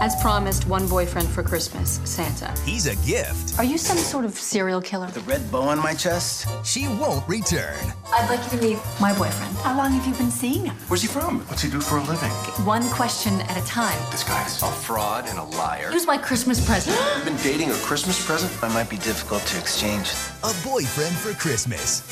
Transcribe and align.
As 0.00 0.14
promised, 0.22 0.68
one 0.68 0.86
boyfriend 0.86 1.28
for 1.28 1.42
Christmas, 1.42 2.00
Santa. 2.04 2.54
He's 2.60 2.86
a 2.86 2.94
gift. 3.04 3.58
Are 3.58 3.64
you 3.64 3.76
some 3.76 3.96
sort 3.96 4.24
of 4.24 4.34
serial 4.34 4.80
killer? 4.80 5.08
The 5.08 5.20
red 5.20 5.50
bow 5.50 5.62
on 5.62 5.78
my 5.78 5.92
chest? 5.92 6.46
She 6.64 6.86
won't 6.86 7.26
return. 7.28 7.76
I'd 8.12 8.30
like 8.30 8.40
you 8.44 8.58
to 8.58 8.64
meet 8.64 8.78
my 9.00 9.12
boyfriend. 9.18 9.56
How 9.56 9.76
long 9.76 9.90
have 9.90 10.06
you 10.06 10.14
been 10.14 10.30
seeing 10.30 10.66
him? 10.66 10.76
Where's 10.86 11.02
he 11.02 11.08
from? 11.08 11.40
What's 11.48 11.62
he 11.62 11.70
do 11.70 11.80
for 11.80 11.96
a 11.98 12.02
living? 12.04 12.30
One 12.64 12.88
question 12.90 13.40
at 13.42 13.56
a 13.60 13.66
time. 13.66 13.98
This 14.12 14.22
guy's 14.22 14.62
a 14.62 14.70
fraud 14.70 15.26
and 15.26 15.38
a 15.38 15.44
liar. 15.44 15.90
Who's 15.90 16.06
my 16.06 16.16
Christmas 16.16 16.64
present? 16.64 16.96
You've 17.16 17.24
been 17.24 17.36
dating 17.38 17.70
a 17.70 17.78
Christmas 17.78 18.24
present? 18.24 18.52
That 18.60 18.72
might 18.72 18.88
be 18.88 18.98
difficult 18.98 19.42
to 19.46 19.58
exchange. 19.58 20.12
A 20.44 20.54
boyfriend 20.64 21.16
for 21.16 21.32
Christmas. 21.32 22.02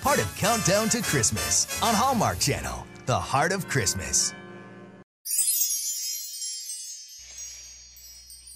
Part 0.00 0.18
of 0.18 0.34
Countdown 0.34 0.88
to 0.90 1.02
Christmas 1.02 1.66
on 1.82 1.94
Hallmark 1.94 2.38
Channel. 2.38 2.86
The 3.04 3.18
Heart 3.18 3.52
of 3.52 3.68
Christmas. 3.68 4.32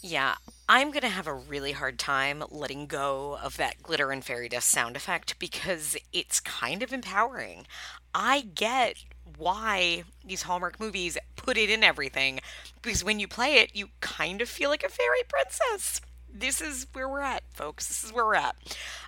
Yeah, 0.07 0.35
I'm 0.69 0.91
going 0.91 1.01
to 1.01 1.09
have 1.09 1.27
a 1.27 1.33
really 1.33 1.73
hard 1.73 1.99
time 1.99 2.45
letting 2.51 2.85
go 2.85 3.39
of 3.43 3.57
that 3.57 3.83
glitter 3.83 4.11
and 4.11 4.23
fairy 4.23 4.51
dust 4.51 4.69
sound 4.69 4.97
effect 4.97 5.39
because 5.39 5.97
it's 6.13 6.41
kind 6.41 6.83
of 6.83 6.93
empowering. 6.93 7.67
I 8.15 8.43
get 8.43 9.03
why 9.39 10.05
these 10.23 10.43
Hallmark 10.43 10.79
movies 10.79 11.17
put 11.37 11.57
it 11.57 11.71
in 11.71 11.83
everything 11.83 12.41
because 12.83 13.03
when 13.03 13.19
you 13.19 13.27
play 13.27 13.55
it, 13.55 13.75
you 13.75 13.89
kind 14.03 14.43
of 14.43 14.49
feel 14.51 14.69
like 14.69 14.85
a 14.85 14.91
fairy 14.91 15.23
princess. 15.27 16.03
This 16.31 16.61
is 16.61 16.87
where 16.93 17.09
we're 17.09 17.21
at, 17.21 17.45
folks. 17.55 17.89
This 17.89 18.05
is 18.05 18.13
where 18.13 18.27
we're 18.27 18.35
at. 18.35 18.57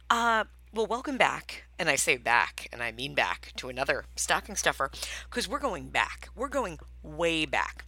Uh, 0.09 0.45
well, 0.73 0.87
welcome 0.87 1.19
back. 1.19 1.65
And 1.79 1.91
I 1.91 1.97
say 1.97 2.17
back, 2.17 2.69
and 2.73 2.83
I 2.83 2.91
mean 2.91 3.15
back 3.15 3.53
to 3.57 3.69
another 3.69 4.07
stocking 4.17 4.57
stuffer 4.57 4.91
because 5.29 5.47
we're 5.47 5.59
going 5.59 5.91
back. 5.91 6.31
We're 6.35 6.49
going 6.49 6.79
way 7.03 7.45
back. 7.45 7.85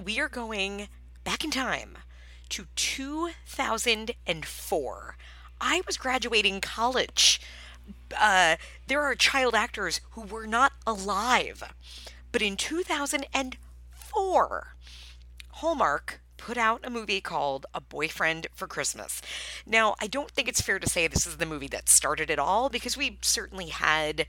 We 0.00 0.20
are 0.20 0.28
going 0.28 0.86
back 1.24 1.42
in 1.42 1.50
time 1.50 1.98
to 2.52 2.66
2004. 2.76 5.16
I 5.60 5.82
was 5.86 5.96
graduating 5.96 6.60
college. 6.60 7.40
Uh, 8.18 8.56
there 8.86 9.00
are 9.00 9.14
child 9.14 9.54
actors 9.54 10.02
who 10.10 10.20
were 10.20 10.46
not 10.46 10.72
alive. 10.86 11.62
But 12.30 12.42
in 12.42 12.58
2004, 12.58 14.66
Hallmark 15.50 16.20
put 16.36 16.58
out 16.58 16.80
a 16.84 16.90
movie 16.90 17.22
called 17.22 17.64
A 17.72 17.80
Boyfriend 17.80 18.48
for 18.52 18.66
Christmas. 18.66 19.22
Now, 19.64 19.94
I 19.98 20.06
don't 20.06 20.30
think 20.30 20.46
it's 20.46 20.60
fair 20.60 20.78
to 20.78 20.86
say 20.88 21.06
this 21.06 21.26
is 21.26 21.38
the 21.38 21.46
movie 21.46 21.68
that 21.68 21.88
started 21.88 22.28
it 22.28 22.38
all 22.38 22.68
because 22.68 22.98
we 22.98 23.16
certainly 23.22 23.68
had 23.68 24.26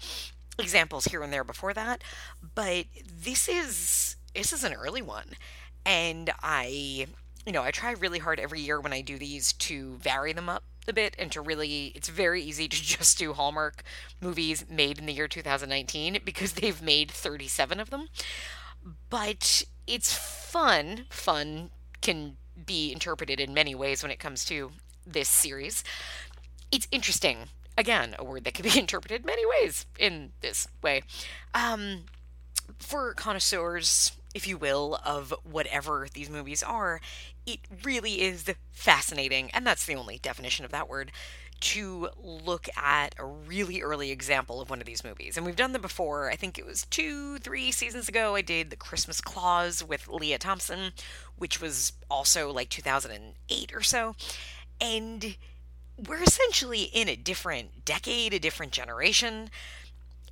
examples 0.58 1.04
here 1.06 1.24
and 1.24 1.34
there 1.34 1.44
before 1.44 1.74
that, 1.74 2.04
but 2.56 2.86
this 3.22 3.50
is 3.50 4.16
this 4.34 4.54
is 4.54 4.64
an 4.64 4.74
early 4.74 5.02
one. 5.02 5.32
And 5.86 6.32
I 6.42 7.08
you 7.46 7.52
know, 7.52 7.64
I 7.64 7.72
try 7.72 7.92
really 7.92 8.20
hard 8.20 8.40
every 8.40 8.62
year 8.62 8.80
when 8.80 8.94
I 8.94 9.02
do 9.02 9.18
these 9.18 9.54
to 9.54 9.96
vary 9.96 10.34
them 10.34 10.50
up 10.50 10.64
a 10.88 10.94
bit 10.94 11.16
and 11.18 11.32
to 11.32 11.42
really 11.42 11.92
it's 11.96 12.10
very 12.10 12.42
easy 12.42 12.68
to 12.68 12.76
just 12.84 13.18
do 13.18 13.34
Hallmark 13.34 13.84
movies 14.22 14.66
made 14.70 15.00
in 15.00 15.06
the 15.06 15.14
year 15.14 15.28
2019 15.28 16.20
because 16.24 16.54
they've 16.54 16.82
made 16.82 17.12
37 17.12 17.80
of 17.80 17.90
them. 17.90 18.08
But 19.10 19.64
it's 19.88 20.14
fun. 20.14 21.06
Fun 21.10 21.70
can 22.02 22.38
be 22.66 22.92
interpreted 22.92 23.40
in 23.40 23.54
many 23.54 23.74
ways 23.74 24.04
when 24.04 24.12
it 24.12 24.20
comes 24.20 24.46
to 24.46 24.72
this 25.06 25.30
series. 25.30 25.84
It's 26.72 26.88
interesting. 26.92 27.50
Again, 27.78 28.16
a 28.20 28.24
word 28.24 28.44
that 28.44 28.54
can 28.54 28.64
be 28.64 28.78
interpreted 28.80 29.26
many 29.26 29.46
ways 29.46 29.86
in 29.98 30.32
this 30.42 30.68
way. 30.82 31.04
Um, 31.54 32.06
for 32.78 33.14
connoisseurs, 33.14 34.14
if 34.34 34.48
you 34.48 34.58
will, 34.58 35.00
of 35.06 35.34
whatever 35.44 36.08
these 36.14 36.30
movies 36.30 36.64
are, 36.64 37.00
it 37.46 37.60
really 37.84 38.22
is 38.22 38.52
fascinating, 38.72 39.52
and 39.52 39.66
that's 39.66 39.86
the 39.86 39.96
only 39.96 40.18
definition 40.18 40.66
of 40.66 40.72
that 40.72 40.90
word, 40.90 41.12
to 41.64 42.10
look 42.22 42.68
at 42.76 43.16
a 43.18 43.26
really 43.26 43.82
early 43.82 44.12
example 44.12 44.60
of 44.60 44.70
one 44.70 44.82
of 44.82 44.86
these 44.86 45.04
movies. 45.04 45.38
And 45.38 45.46
we've 45.46 45.56
done 45.56 45.72
them 45.72 45.82
before. 45.82 46.30
I 46.30 46.36
think 46.36 46.58
it 46.60 46.66
was 46.66 46.86
two, 46.88 47.38
three 47.38 47.72
seasons 47.72 48.10
ago. 48.10 48.36
I 48.36 48.42
did 48.42 48.70
The 48.70 48.76
Christmas 48.76 49.22
Clause 49.22 49.82
with 49.82 50.10
Lea 50.10 50.38
Thompson, 50.38 50.92
which 51.38 51.62
was 51.62 51.94
also 52.12 52.52
like 52.52 52.70
2008 52.70 53.74
or 53.74 53.82
so. 53.82 54.14
And 54.82 55.38
we're 56.06 56.24
essentially 56.24 56.84
in 56.84 57.08
a 57.08 57.16
different 57.16 57.86
decade, 57.86 58.34
a 58.34 58.40
different 58.40 58.74
generation. 58.74 59.50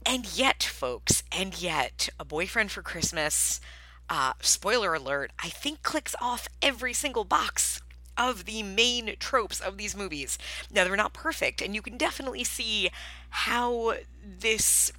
And 0.05 0.37
yet, 0.37 0.63
folks, 0.63 1.23
and 1.31 1.61
yet, 1.61 2.09
A 2.19 2.25
Boyfriend 2.25 2.71
for 2.71 2.81
Christmas, 2.81 3.61
uh, 4.09 4.33
spoiler 4.41 4.93
alert, 4.93 5.31
I 5.39 5.49
think 5.49 5.83
clicks 5.83 6.15
off 6.21 6.47
every 6.61 6.93
single 6.93 7.23
box 7.23 7.81
of 8.17 8.45
the 8.45 8.61
main 8.61 9.15
tropes 9.19 9.59
of 9.59 9.77
these 9.77 9.95
movies. 9.95 10.37
Now, 10.71 10.83
they're 10.83 10.95
not 10.95 11.13
perfect, 11.13 11.61
and 11.61 11.73
you 11.73 11.81
can 11.81 11.97
definitely 11.97 12.43
see 12.43 12.89
how 13.29 13.95
this 14.23 14.91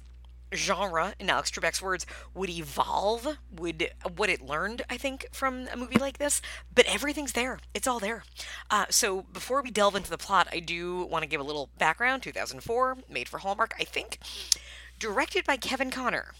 genre, 0.53 1.13
in 1.19 1.29
Alex 1.29 1.51
Trebek's 1.51 1.81
words, 1.81 2.05
would 2.33 2.49
evolve, 2.49 3.37
would 3.55 3.89
what 4.15 4.29
it 4.29 4.41
learned, 4.41 4.83
I 4.89 4.97
think, 4.97 5.27
from 5.31 5.67
a 5.71 5.77
movie 5.77 5.97
like 5.97 6.17
this. 6.17 6.41
But 6.73 6.85
everything's 6.85 7.33
there; 7.33 7.59
it's 7.73 7.87
all 7.87 7.99
there. 7.99 8.23
Uh, 8.69 8.85
so 8.89 9.23
before 9.33 9.61
we 9.61 9.71
delve 9.71 9.95
into 9.95 10.09
the 10.09 10.17
plot, 10.17 10.47
I 10.51 10.59
do 10.59 11.05
want 11.05 11.23
to 11.23 11.29
give 11.29 11.41
a 11.41 11.45
little 11.45 11.69
background. 11.77 12.23
2004, 12.23 12.97
made 13.09 13.29
for 13.29 13.39
Hallmark, 13.39 13.73
I 13.79 13.83
think, 13.83 14.19
directed 14.99 15.45
by 15.45 15.57
Kevin 15.57 15.91
Connor. 15.91 16.33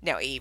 Now, 0.00 0.18
a 0.18 0.40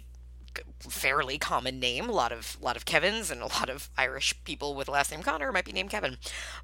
fairly 0.79 1.37
common 1.37 1.79
name. 1.79 2.09
A 2.09 2.13
lot 2.13 2.31
of 2.31 2.57
a 2.61 2.65
lot 2.65 2.75
of 2.75 2.85
Kevins 2.85 3.31
and 3.31 3.41
a 3.41 3.45
lot 3.47 3.69
of 3.69 3.89
Irish 3.97 4.33
people 4.43 4.75
with 4.75 4.87
last 4.87 5.11
name 5.11 5.21
Connor 5.21 5.51
might 5.51 5.65
be 5.65 5.71
named 5.71 5.89
Kevin, 5.89 6.17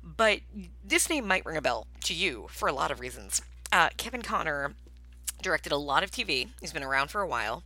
but 0.04 0.40
this 0.84 1.10
name 1.10 1.28
might 1.28 1.46
ring 1.46 1.58
a 1.58 1.62
bell 1.62 1.88
to 2.06 2.14
you 2.14 2.48
for 2.50 2.68
a 2.68 2.74
lot 2.74 2.92
of 2.92 3.00
reasons. 3.00 3.42
Uh, 3.72 3.90
Kevin 3.98 4.22
Connor 4.22 4.76
directed 5.42 5.72
a 5.72 5.78
lot 5.78 6.04
of 6.04 6.12
TV. 6.12 6.50
He's 6.62 6.74
been 6.74 6.84
around 6.84 7.10
for 7.10 7.22
a 7.22 7.28
while. 7.28 7.64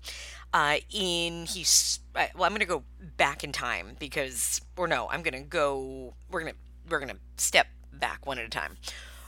Uh, 0.53 0.77
in 0.89 1.45
he's 1.45 1.99
uh, 2.15 2.27
well, 2.35 2.45
I'm 2.45 2.51
going 2.51 2.59
to 2.59 2.65
go 2.65 2.83
back 3.17 3.43
in 3.43 3.51
time 3.51 3.95
because, 3.99 4.61
or 4.75 4.87
no, 4.87 5.07
I'm 5.09 5.21
going 5.21 5.33
to 5.33 5.47
go. 5.47 6.13
We're 6.31 6.41
gonna 6.41 6.53
we're 6.89 6.99
gonna 6.99 7.17
step 7.37 7.67
back 7.93 8.25
one 8.25 8.39
at 8.39 8.45
a 8.45 8.49
time. 8.49 8.77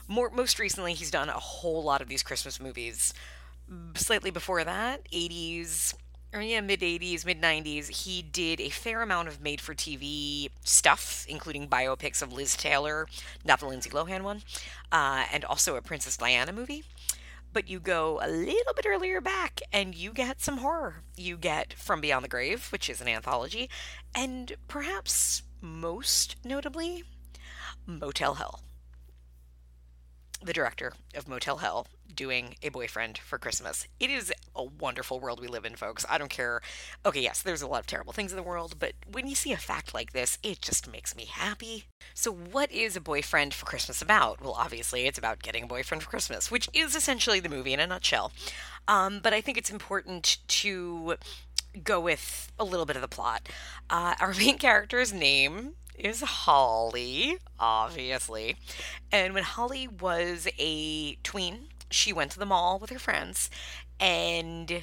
More 0.08 0.30
most 0.30 0.58
recently, 0.58 0.94
he's 0.94 1.10
done 1.10 1.28
a 1.28 1.34
whole 1.34 1.82
lot 1.84 2.00
of 2.00 2.08
these 2.08 2.22
Christmas 2.22 2.60
movies. 2.60 3.14
Slightly 3.94 4.32
before 4.32 4.64
that, 4.64 5.08
80s, 5.12 5.94
or 6.32 6.40
yeah, 6.40 6.60
mid 6.60 6.80
80s, 6.80 7.24
mid 7.24 7.40
90s, 7.40 8.04
he 8.04 8.22
did 8.22 8.60
a 8.60 8.68
fair 8.68 9.02
amount 9.02 9.28
of 9.28 9.40
made 9.40 9.60
for 9.60 9.74
TV 9.74 10.50
stuff, 10.64 11.26
including 11.28 11.68
biopics 11.68 12.22
of 12.22 12.32
Liz 12.32 12.56
Taylor, 12.56 13.06
not 13.44 13.60
the 13.60 13.66
Lindsay 13.66 13.90
Lohan 13.90 14.22
one, 14.22 14.42
uh, 14.92 15.24
and 15.32 15.44
also 15.44 15.76
a 15.76 15.82
Princess 15.82 16.16
Diana 16.16 16.52
movie. 16.52 16.84
But 17.52 17.68
you 17.68 17.80
go 17.80 18.20
a 18.22 18.30
little 18.30 18.74
bit 18.74 18.86
earlier 18.86 19.20
back 19.20 19.60
and 19.72 19.92
you 19.92 20.12
get 20.12 20.40
some 20.40 20.58
horror. 20.58 21.02
You 21.16 21.36
get 21.36 21.72
From 21.72 22.00
Beyond 22.00 22.24
the 22.24 22.28
Grave, 22.28 22.68
which 22.70 22.88
is 22.88 23.00
an 23.00 23.08
anthology, 23.08 23.68
and 24.14 24.52
perhaps 24.68 25.42
most 25.60 26.36
notably, 26.44 27.02
Motel 27.86 28.34
Hell 28.34 28.60
the 30.42 30.52
director 30.52 30.92
of 31.14 31.28
Motel 31.28 31.58
Hell 31.58 31.86
doing 32.14 32.56
a 32.62 32.68
boyfriend 32.68 33.18
for 33.18 33.38
Christmas. 33.38 33.86
It 33.98 34.10
is 34.10 34.32
a 34.54 34.64
wonderful 34.64 35.20
world 35.20 35.40
we 35.40 35.46
live 35.46 35.64
in, 35.64 35.76
folks. 35.76 36.04
I 36.08 36.18
don't 36.18 36.30
care. 36.30 36.60
Okay, 37.04 37.20
yes, 37.20 37.42
there's 37.42 37.62
a 37.62 37.66
lot 37.66 37.80
of 37.80 37.86
terrible 37.86 38.12
things 38.12 38.32
in 38.32 38.36
the 38.36 38.42
world, 38.42 38.76
but 38.78 38.92
when 39.10 39.26
you 39.26 39.34
see 39.34 39.52
a 39.52 39.56
fact 39.56 39.94
like 39.94 40.12
this, 40.12 40.38
it 40.42 40.60
just 40.60 40.90
makes 40.90 41.14
me 41.14 41.26
happy. 41.26 41.84
So, 42.14 42.32
what 42.32 42.70
is 42.72 42.96
a 42.96 43.00
boyfriend 43.00 43.54
for 43.54 43.66
Christmas 43.66 44.02
about? 44.02 44.40
Well, 44.40 44.56
obviously, 44.58 45.06
it's 45.06 45.18
about 45.18 45.42
getting 45.42 45.64
a 45.64 45.68
boyfriend 45.68 46.02
for 46.02 46.10
Christmas, 46.10 46.50
which 46.50 46.68
is 46.72 46.94
essentially 46.94 47.40
the 47.40 47.48
movie 47.48 47.72
in 47.72 47.80
a 47.80 47.86
nutshell. 47.86 48.32
Um, 48.88 49.20
but 49.22 49.32
I 49.32 49.40
think 49.40 49.58
it's 49.58 49.70
important 49.70 50.38
to 50.48 51.16
go 51.84 52.00
with 52.00 52.50
a 52.58 52.64
little 52.64 52.86
bit 52.86 52.96
of 52.96 53.02
the 53.02 53.08
plot. 53.08 53.48
Uh, 53.88 54.14
our 54.20 54.34
main 54.38 54.58
character's 54.58 55.12
name 55.12 55.74
is 56.04 56.20
Holly, 56.20 57.38
obviously. 57.58 58.56
And 59.12 59.34
when 59.34 59.44
Holly 59.44 59.88
was 59.88 60.48
a 60.58 61.14
tween, 61.16 61.68
she 61.90 62.12
went 62.12 62.32
to 62.32 62.38
the 62.38 62.46
mall 62.46 62.78
with 62.78 62.90
her 62.90 62.98
friends 62.98 63.50
and 63.98 64.82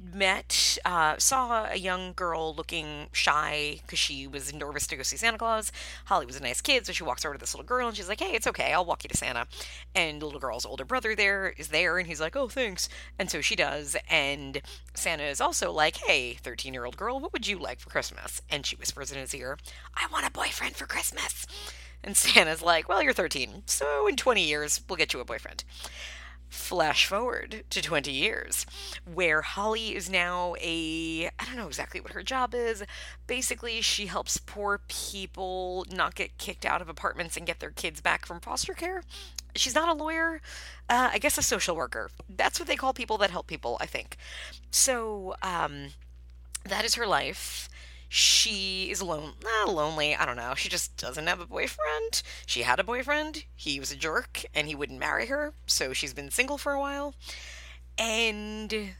met, 0.00 0.78
uh, 0.84 1.16
saw 1.18 1.66
a 1.70 1.76
young 1.76 2.12
girl 2.12 2.54
looking 2.54 3.08
shy 3.12 3.80
because 3.82 3.98
she 3.98 4.26
was 4.26 4.52
nervous 4.52 4.86
to 4.86 4.96
go 4.96 5.02
see 5.02 5.16
Santa 5.16 5.38
Claus. 5.38 5.72
Holly 6.06 6.26
was 6.26 6.36
a 6.36 6.42
nice 6.42 6.60
kid, 6.60 6.86
so 6.86 6.92
she 6.92 7.02
walks 7.02 7.24
over 7.24 7.34
to 7.34 7.40
this 7.40 7.54
little 7.54 7.66
girl 7.66 7.88
and 7.88 7.96
she's 7.96 8.08
like, 8.08 8.20
"Hey, 8.20 8.32
it's 8.34 8.46
okay, 8.46 8.72
I'll 8.72 8.84
walk 8.84 9.04
you 9.04 9.08
to 9.08 9.16
Santa." 9.16 9.46
And 9.94 10.20
the 10.20 10.26
little 10.26 10.40
girl's 10.40 10.66
older 10.66 10.84
brother 10.84 11.14
there 11.14 11.54
is 11.56 11.68
there, 11.68 11.98
and 11.98 12.06
he's 12.06 12.20
like, 12.20 12.36
"Oh, 12.36 12.48
thanks." 12.48 12.88
And 13.18 13.30
so 13.30 13.40
she 13.40 13.56
does, 13.56 13.96
and 14.08 14.60
Santa 14.94 15.24
is 15.24 15.40
also 15.40 15.72
like, 15.72 15.96
"Hey, 15.96 16.34
thirteen-year-old 16.34 16.96
girl, 16.96 17.18
what 17.20 17.32
would 17.32 17.46
you 17.46 17.58
like 17.58 17.80
for 17.80 17.90
Christmas?" 17.90 18.40
And 18.50 18.64
she 18.64 18.76
whispers 18.76 19.10
in 19.12 19.18
his 19.18 19.34
ear, 19.34 19.58
"I 19.94 20.06
want 20.12 20.26
a 20.26 20.30
boyfriend 20.30 20.76
for 20.76 20.86
Christmas." 20.86 21.46
And 22.02 22.16
Santa's 22.16 22.62
like, 22.62 22.88
"Well, 22.88 23.02
you're 23.02 23.12
13, 23.12 23.64
so 23.66 24.06
in 24.06 24.16
20 24.16 24.44
years 24.44 24.80
we'll 24.88 24.96
get 24.96 25.12
you 25.12 25.20
a 25.20 25.24
boyfriend." 25.24 25.64
Flash 26.48 27.06
forward 27.06 27.64
to 27.70 27.82
20 27.82 28.10
years, 28.10 28.64
where 29.12 29.42
Holly 29.42 29.94
is 29.94 30.08
now 30.08 30.54
a, 30.60 31.30
I 31.38 31.44
don't 31.44 31.56
know 31.56 31.66
exactly 31.66 32.00
what 32.00 32.12
her 32.12 32.22
job 32.22 32.54
is. 32.54 32.82
Basically, 33.26 33.80
she 33.80 34.06
helps 34.06 34.38
poor 34.38 34.80
people 34.88 35.84
not 35.92 36.14
get 36.14 36.38
kicked 36.38 36.64
out 36.64 36.80
of 36.80 36.88
apartments 36.88 37.36
and 37.36 37.46
get 37.46 37.60
their 37.60 37.70
kids 37.70 38.00
back 38.00 38.24
from 38.24 38.40
foster 38.40 38.72
care. 38.72 39.02
She's 39.54 39.74
not 39.74 39.88
a 39.88 39.92
lawyer, 39.92 40.40
uh, 40.88 41.10
I 41.12 41.18
guess 41.18 41.36
a 41.36 41.42
social 41.42 41.76
worker. 41.76 42.10
That's 42.28 42.58
what 42.58 42.68
they 42.68 42.76
call 42.76 42.92
people 42.92 43.18
that 43.18 43.30
help 43.30 43.46
people, 43.46 43.76
I 43.80 43.86
think. 43.86 44.16
So, 44.70 45.34
um, 45.42 45.88
that 46.64 46.84
is 46.84 46.94
her 46.94 47.06
life 47.06 47.68
she 48.08 48.90
is 48.90 49.00
alone 49.00 49.32
not 49.42 49.68
lonely 49.68 50.14
i 50.16 50.24
don't 50.24 50.36
know 50.36 50.54
she 50.54 50.68
just 50.68 50.96
doesn't 50.96 51.26
have 51.26 51.40
a 51.40 51.46
boyfriend. 51.46 52.22
She 52.46 52.62
had 52.62 52.80
a 52.80 52.84
boyfriend 52.84 53.44
he 53.54 53.78
was 53.78 53.92
a 53.92 53.96
jerk 53.96 54.44
and 54.54 54.66
he 54.66 54.74
wouldn't 54.74 54.98
marry 54.98 55.26
her 55.26 55.52
so 55.66 55.92
she's 55.92 56.14
been 56.14 56.30
single 56.30 56.58
for 56.58 56.72
a 56.72 56.80
while. 56.80 57.14
And 57.98 58.94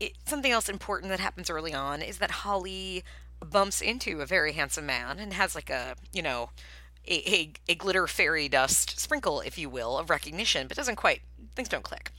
it, 0.00 0.12
something 0.24 0.52
else 0.52 0.68
important 0.68 1.10
that 1.10 1.20
happens 1.20 1.50
early 1.50 1.74
on 1.74 2.02
is 2.02 2.18
that 2.18 2.30
holly 2.30 3.04
bumps 3.44 3.80
into 3.80 4.20
a 4.20 4.26
very 4.26 4.52
handsome 4.52 4.86
man 4.86 5.18
and 5.18 5.32
has 5.34 5.54
like 5.54 5.70
a 5.70 5.96
you 6.12 6.22
know 6.22 6.50
a, 7.06 7.30
a, 7.30 7.52
a 7.68 7.74
glitter 7.74 8.06
fairy 8.06 8.48
dust 8.48 8.98
sprinkle 8.98 9.40
if 9.40 9.58
you 9.58 9.68
will 9.68 9.98
of 9.98 10.08
recognition 10.08 10.66
but 10.66 10.76
doesn't 10.76 10.96
quite 10.96 11.20
things 11.54 11.68
don't 11.68 11.84
click. 11.84 12.10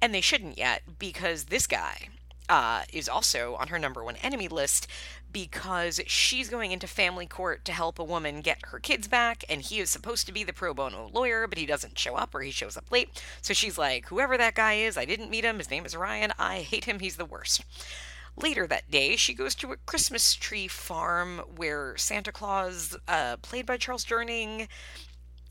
And 0.00 0.14
they 0.14 0.20
shouldn't 0.20 0.58
yet 0.58 0.82
because 0.98 1.44
this 1.44 1.66
guy 1.66 2.08
uh, 2.48 2.82
is 2.92 3.08
also 3.08 3.56
on 3.56 3.68
her 3.68 3.78
number 3.78 4.02
one 4.02 4.16
enemy 4.16 4.48
list 4.48 4.86
because 5.32 6.00
she's 6.06 6.48
going 6.48 6.72
into 6.72 6.86
family 6.86 7.26
court 7.26 7.64
to 7.66 7.72
help 7.72 7.98
a 7.98 8.04
woman 8.04 8.40
get 8.40 8.66
her 8.66 8.78
kids 8.78 9.08
back, 9.08 9.44
and 9.48 9.62
he 9.62 9.78
is 9.78 9.90
supposed 9.90 10.26
to 10.26 10.32
be 10.32 10.44
the 10.44 10.52
pro 10.52 10.72
bono 10.74 11.10
lawyer, 11.12 11.46
but 11.46 11.58
he 11.58 11.66
doesn't 11.66 11.98
show 11.98 12.14
up 12.14 12.34
or 12.34 12.40
he 12.40 12.50
shows 12.50 12.76
up 12.76 12.90
late. 12.90 13.22
So 13.42 13.54
she's 13.54 13.78
like, 13.78 14.06
Whoever 14.08 14.36
that 14.38 14.54
guy 14.54 14.74
is, 14.74 14.96
I 14.96 15.04
didn't 15.04 15.30
meet 15.30 15.44
him. 15.44 15.58
His 15.58 15.70
name 15.70 15.84
is 15.84 15.96
Ryan. 15.96 16.32
I 16.38 16.58
hate 16.58 16.84
him. 16.86 17.00
He's 17.00 17.16
the 17.16 17.24
worst. 17.24 17.64
Later 18.36 18.66
that 18.68 18.90
day, 18.90 19.16
she 19.16 19.34
goes 19.34 19.54
to 19.56 19.72
a 19.72 19.76
Christmas 19.76 20.34
tree 20.34 20.68
farm 20.68 21.42
where 21.56 21.96
Santa 21.96 22.30
Claus, 22.30 22.96
uh, 23.08 23.36
played 23.38 23.66
by 23.66 23.76
Charles 23.76 24.04
Durning, 24.04 24.68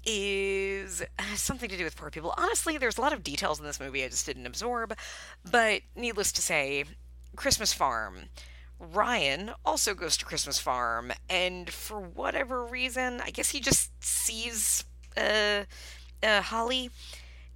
is 0.05 1.03
something 1.35 1.69
to 1.69 1.77
do 1.77 1.83
with 1.83 1.97
poor 1.97 2.09
people. 2.09 2.33
Honestly, 2.37 2.77
there's 2.77 2.97
a 2.97 3.01
lot 3.01 3.11
of 3.11 3.23
details 3.23 3.59
in 3.59 3.65
this 3.65 3.79
movie 3.79 4.03
I 4.03 4.07
just 4.07 4.25
didn't 4.25 4.45
absorb, 4.45 4.95
but 5.49 5.81
needless 5.95 6.31
to 6.33 6.41
say, 6.41 6.85
Christmas 7.35 7.73
Farm. 7.73 8.29
Ryan 8.79 9.51
also 9.65 9.93
goes 9.93 10.17
to 10.17 10.25
Christmas 10.25 10.59
Farm, 10.59 11.11
and 11.29 11.69
for 11.69 11.99
whatever 11.99 12.63
reason, 12.63 13.21
I 13.21 13.31
guess 13.31 13.49
he 13.49 13.59
just 13.59 13.91
sees 14.03 14.85
uh, 15.15 15.63
uh, 16.21 16.41
Holly 16.41 16.91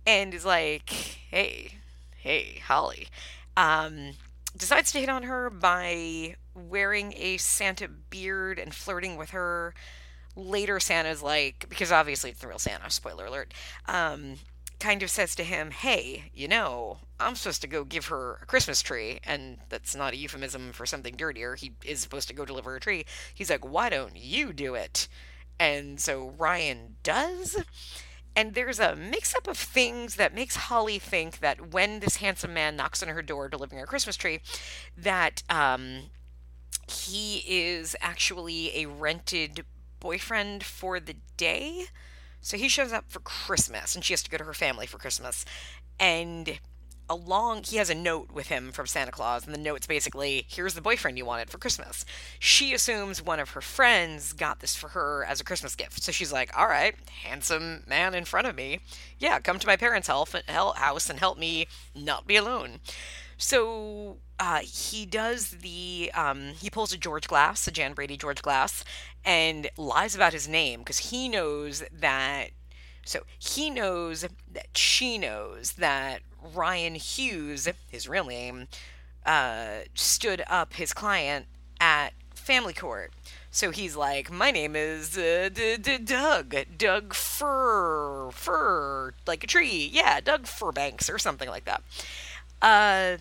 and 0.05 0.33
is 0.33 0.45
like, 0.45 0.89
"Hey, 0.89 1.75
hey, 2.17 2.61
Holly," 2.65 3.07
um, 3.55 4.13
decides 4.57 4.91
to 4.93 4.99
hit 4.99 5.09
on 5.09 5.23
her 5.23 5.49
by 5.49 6.35
wearing 6.55 7.13
a 7.15 7.37
Santa 7.37 7.87
beard 7.87 8.59
and 8.59 8.73
flirting 8.73 9.15
with 9.15 9.31
her. 9.31 9.73
Later 10.35 10.79
Santa's 10.79 11.21
like, 11.21 11.65
because 11.67 11.91
obviously 11.91 12.29
it's 12.29 12.39
the 12.39 12.47
real 12.47 12.57
Santa, 12.57 12.89
spoiler 12.89 13.25
alert, 13.25 13.53
um, 13.87 14.37
kind 14.81 15.03
of 15.03 15.09
says 15.09 15.35
to 15.35 15.43
him, 15.43 15.71
Hey, 15.71 16.31
you 16.33 16.47
know, 16.47 16.97
I'm 17.19 17.35
supposed 17.35 17.61
to 17.61 17.67
go 17.67 17.85
give 17.85 18.07
her 18.07 18.39
a 18.41 18.45
Christmas 18.45 18.81
tree. 18.81 19.19
And 19.23 19.59
that's 19.69 19.95
not 19.95 20.13
a 20.13 20.17
euphemism 20.17 20.73
for 20.73 20.85
something 20.85 21.15
dirtier. 21.15 21.55
He 21.55 21.73
is 21.85 22.01
supposed 22.01 22.27
to 22.29 22.33
go 22.33 22.43
deliver 22.43 22.75
a 22.75 22.79
tree. 22.79 23.05
He's 23.33 23.49
like, 23.49 23.65
Why 23.65 23.89
don't 23.89 24.17
you 24.17 24.51
do 24.51 24.75
it? 24.75 25.07
And 25.59 25.99
so 25.99 26.33
Ryan 26.37 26.95
does. 27.03 27.63
And 28.35 28.53
there's 28.53 28.79
a 28.79 28.95
mix 28.95 29.35
up 29.35 29.47
of 29.47 29.57
things 29.57 30.15
that 30.15 30.33
makes 30.33 30.55
Holly 30.55 30.99
think 30.99 31.39
that 31.39 31.71
when 31.73 31.99
this 31.99 32.17
handsome 32.17 32.53
man 32.53 32.75
knocks 32.75 33.03
on 33.03 33.09
her 33.09 33.21
door 33.21 33.49
delivering 33.49 33.81
a 33.81 33.85
Christmas 33.85 34.15
tree, 34.15 34.39
that 34.97 35.43
um, 35.49 36.03
he 36.89 37.43
is 37.45 37.95
actually 38.01 38.75
a 38.75 38.85
rented 38.87 39.65
boyfriend 39.99 40.63
for 40.63 40.99
the 40.99 41.15
day. 41.37 41.85
So 42.41 42.57
he 42.57 42.67
shows 42.67 42.91
up 42.91 43.05
for 43.07 43.19
Christmas 43.19 43.95
and 43.95 44.03
she 44.03 44.13
has 44.13 44.23
to 44.23 44.29
go 44.29 44.37
to 44.37 44.43
her 44.43 44.53
family 44.53 44.87
for 44.87 44.97
Christmas. 44.97 45.45
And 45.99 46.59
along 47.09 47.63
he 47.63 47.75
has 47.75 47.89
a 47.89 47.95
note 47.95 48.31
with 48.31 48.47
him 48.47 48.71
from 48.71 48.87
Santa 48.87 49.11
Claus 49.11 49.45
and 49.45 49.53
the 49.53 49.59
note's 49.59 49.85
basically 49.85 50.45
here's 50.47 50.75
the 50.75 50.81
boyfriend 50.81 51.17
you 51.17 51.25
wanted 51.25 51.49
for 51.49 51.57
Christmas. 51.57 52.05
She 52.39 52.73
assumes 52.73 53.21
one 53.21 53.39
of 53.39 53.49
her 53.51 53.61
friends 53.61 54.33
got 54.33 54.61
this 54.61 54.75
for 54.75 54.89
her 54.89 55.25
as 55.25 55.41
a 55.41 55.43
Christmas 55.43 55.75
gift. 55.75 56.01
So 56.01 56.11
she's 56.11 56.31
like, 56.31 56.57
"All 56.57 56.67
right, 56.67 56.95
handsome 57.23 57.83
man 57.85 58.13
in 58.15 58.25
front 58.25 58.47
of 58.47 58.55
me. 58.55 58.79
Yeah, 59.19 59.39
come 59.39 59.59
to 59.59 59.67
my 59.67 59.75
parents' 59.75 60.07
house 60.07 60.33
and 60.33 61.19
help 61.19 61.37
me 61.37 61.67
not 61.93 62.25
be 62.25 62.37
alone." 62.37 62.79
So 63.41 64.17
uh, 64.39 64.59
he 64.59 65.05
does 65.07 65.49
the 65.49 66.11
um, 66.13 66.51
he 66.59 66.69
pulls 66.69 66.93
a 66.93 66.97
George 66.97 67.27
Glass, 67.27 67.67
a 67.67 67.71
Jan 67.71 67.93
Brady 67.93 68.15
George 68.15 68.41
Glass, 68.43 68.83
and 69.25 69.67
lies 69.77 70.15
about 70.15 70.31
his 70.31 70.47
name 70.47 70.79
because 70.81 71.09
he 71.09 71.27
knows 71.27 71.83
that. 71.91 72.51
So 73.03 73.23
he 73.39 73.71
knows 73.71 74.21
that 74.21 74.77
she 74.77 75.17
knows 75.17 75.73
that 75.73 76.21
Ryan 76.53 76.93
Hughes, 76.93 77.67
his 77.89 78.07
real 78.07 78.25
name, 78.25 78.67
uh, 79.25 79.79
stood 79.95 80.43
up 80.47 80.73
his 80.73 80.93
client 80.93 81.47
at 81.79 82.13
family 82.35 82.73
court. 82.73 83.11
So 83.49 83.71
he's 83.71 83.95
like, 83.95 84.31
my 84.31 84.51
name 84.51 84.75
is 84.75 85.17
uh, 85.17 85.49
D- 85.51 85.77
D- 85.77 85.97
Doug, 85.97 86.55
Doug 86.77 87.15
Fir, 87.15 88.29
Fir, 88.31 89.15
like 89.25 89.43
a 89.43 89.47
tree. 89.47 89.89
Yeah, 89.91 90.19
Doug 90.21 90.43
Furbanks 90.43 91.11
or 91.11 91.17
something 91.17 91.49
like 91.49 91.65
that. 91.65 91.81
Uh, 92.61 93.17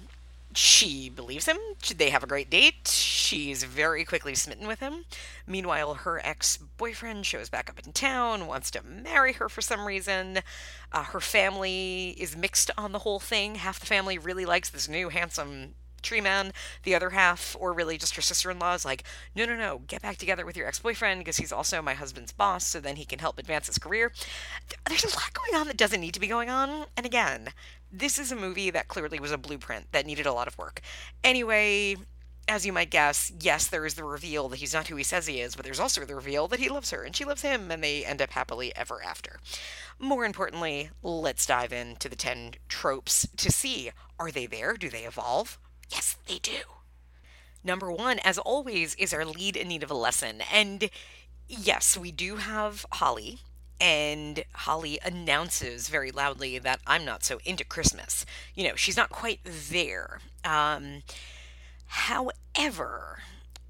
she 0.54 1.08
believes 1.08 1.46
him. 1.46 1.58
They 1.96 2.10
have 2.10 2.24
a 2.24 2.26
great 2.26 2.50
date. 2.50 2.88
She's 2.88 3.62
very 3.62 4.04
quickly 4.04 4.34
smitten 4.34 4.66
with 4.66 4.80
him. 4.80 5.04
Meanwhile, 5.46 5.94
her 5.94 6.20
ex 6.24 6.56
boyfriend 6.56 7.24
shows 7.26 7.48
back 7.48 7.70
up 7.70 7.78
in 7.84 7.92
town, 7.92 8.46
wants 8.46 8.70
to 8.72 8.82
marry 8.82 9.34
her 9.34 9.48
for 9.48 9.60
some 9.60 9.86
reason. 9.86 10.40
Uh, 10.92 11.04
her 11.04 11.20
family 11.20 12.10
is 12.18 12.36
mixed 12.36 12.70
on 12.76 12.92
the 12.92 13.00
whole 13.00 13.20
thing. 13.20 13.56
Half 13.56 13.80
the 13.80 13.86
family 13.86 14.18
really 14.18 14.44
likes 14.44 14.70
this 14.70 14.88
new, 14.88 15.08
handsome 15.08 15.74
tree 16.02 16.20
man. 16.20 16.52
The 16.82 16.94
other 16.94 17.10
half, 17.10 17.56
or 17.58 17.72
really 17.72 17.98
just 17.98 18.16
her 18.16 18.22
sister 18.22 18.50
in 18.50 18.58
law, 18.58 18.74
is 18.74 18.84
like, 18.84 19.04
no, 19.34 19.44
no, 19.44 19.56
no, 19.56 19.82
get 19.86 20.02
back 20.02 20.16
together 20.16 20.46
with 20.46 20.56
your 20.56 20.66
ex 20.66 20.78
boyfriend 20.78 21.20
because 21.20 21.36
he's 21.36 21.52
also 21.52 21.80
my 21.82 21.94
husband's 21.94 22.32
boss, 22.32 22.66
so 22.66 22.80
then 22.80 22.96
he 22.96 23.04
can 23.04 23.18
help 23.18 23.38
advance 23.38 23.66
his 23.66 23.78
career. 23.78 24.12
There's 24.88 25.04
a 25.04 25.08
lot 25.08 25.32
going 25.32 25.60
on 25.60 25.66
that 25.68 25.76
doesn't 25.76 26.00
need 26.00 26.14
to 26.14 26.20
be 26.20 26.26
going 26.26 26.50
on. 26.50 26.86
And 26.96 27.06
again, 27.06 27.50
this 27.92 28.18
is 28.18 28.32
a 28.32 28.36
movie 28.36 28.70
that 28.70 28.88
clearly 28.88 29.20
was 29.20 29.32
a 29.32 29.38
blueprint 29.38 29.92
that 29.92 30.06
needed 30.06 30.26
a 30.26 30.32
lot 30.32 30.48
of 30.48 30.58
work. 30.58 30.80
Anyway, 31.24 31.96
as 32.48 32.66
you 32.66 32.72
might 32.72 32.90
guess, 32.90 33.32
yes, 33.40 33.68
there 33.68 33.86
is 33.86 33.94
the 33.94 34.04
reveal 34.04 34.48
that 34.48 34.58
he's 34.58 34.74
not 34.74 34.88
who 34.88 34.96
he 34.96 35.04
says 35.04 35.26
he 35.26 35.40
is, 35.40 35.54
but 35.54 35.64
there's 35.64 35.80
also 35.80 36.04
the 36.04 36.14
reveal 36.14 36.48
that 36.48 36.58
he 36.58 36.68
loves 36.68 36.90
her 36.90 37.04
and 37.04 37.14
she 37.14 37.24
loves 37.24 37.42
him, 37.42 37.70
and 37.70 37.82
they 37.82 38.04
end 38.04 38.20
up 38.20 38.30
happily 38.30 38.74
ever 38.74 39.02
after. 39.02 39.38
More 39.98 40.24
importantly, 40.24 40.90
let's 41.02 41.46
dive 41.46 41.72
into 41.72 42.08
the 42.08 42.16
10 42.16 42.54
tropes 42.68 43.28
to 43.36 43.52
see 43.52 43.90
are 44.18 44.30
they 44.30 44.46
there? 44.46 44.76
Do 44.76 44.90
they 44.90 45.04
evolve? 45.04 45.58
Yes, 45.90 46.16
they 46.26 46.38
do. 46.38 46.60
Number 47.62 47.90
one, 47.90 48.18
as 48.20 48.38
always, 48.38 48.94
is 48.96 49.14
our 49.14 49.24
lead 49.24 49.56
in 49.56 49.68
need 49.68 49.82
of 49.82 49.90
a 49.90 49.94
lesson. 49.94 50.42
And 50.52 50.90
yes, 51.48 51.96
we 51.96 52.10
do 52.12 52.36
have 52.36 52.84
Holly, 52.92 53.38
and 53.80 54.44
Holly 54.52 54.98
announces 55.04 55.88
very 55.88 56.10
loudly 56.10 56.58
that 56.58 56.80
I'm 56.86 57.04
not 57.04 57.24
so 57.24 57.40
into 57.44 57.64
Christmas. 57.64 58.26
You 58.54 58.68
know, 58.68 58.76
she's 58.76 58.96
not 58.96 59.10
quite 59.10 59.40
there. 59.44 60.20
Um, 60.44 61.02
however, 61.86 63.20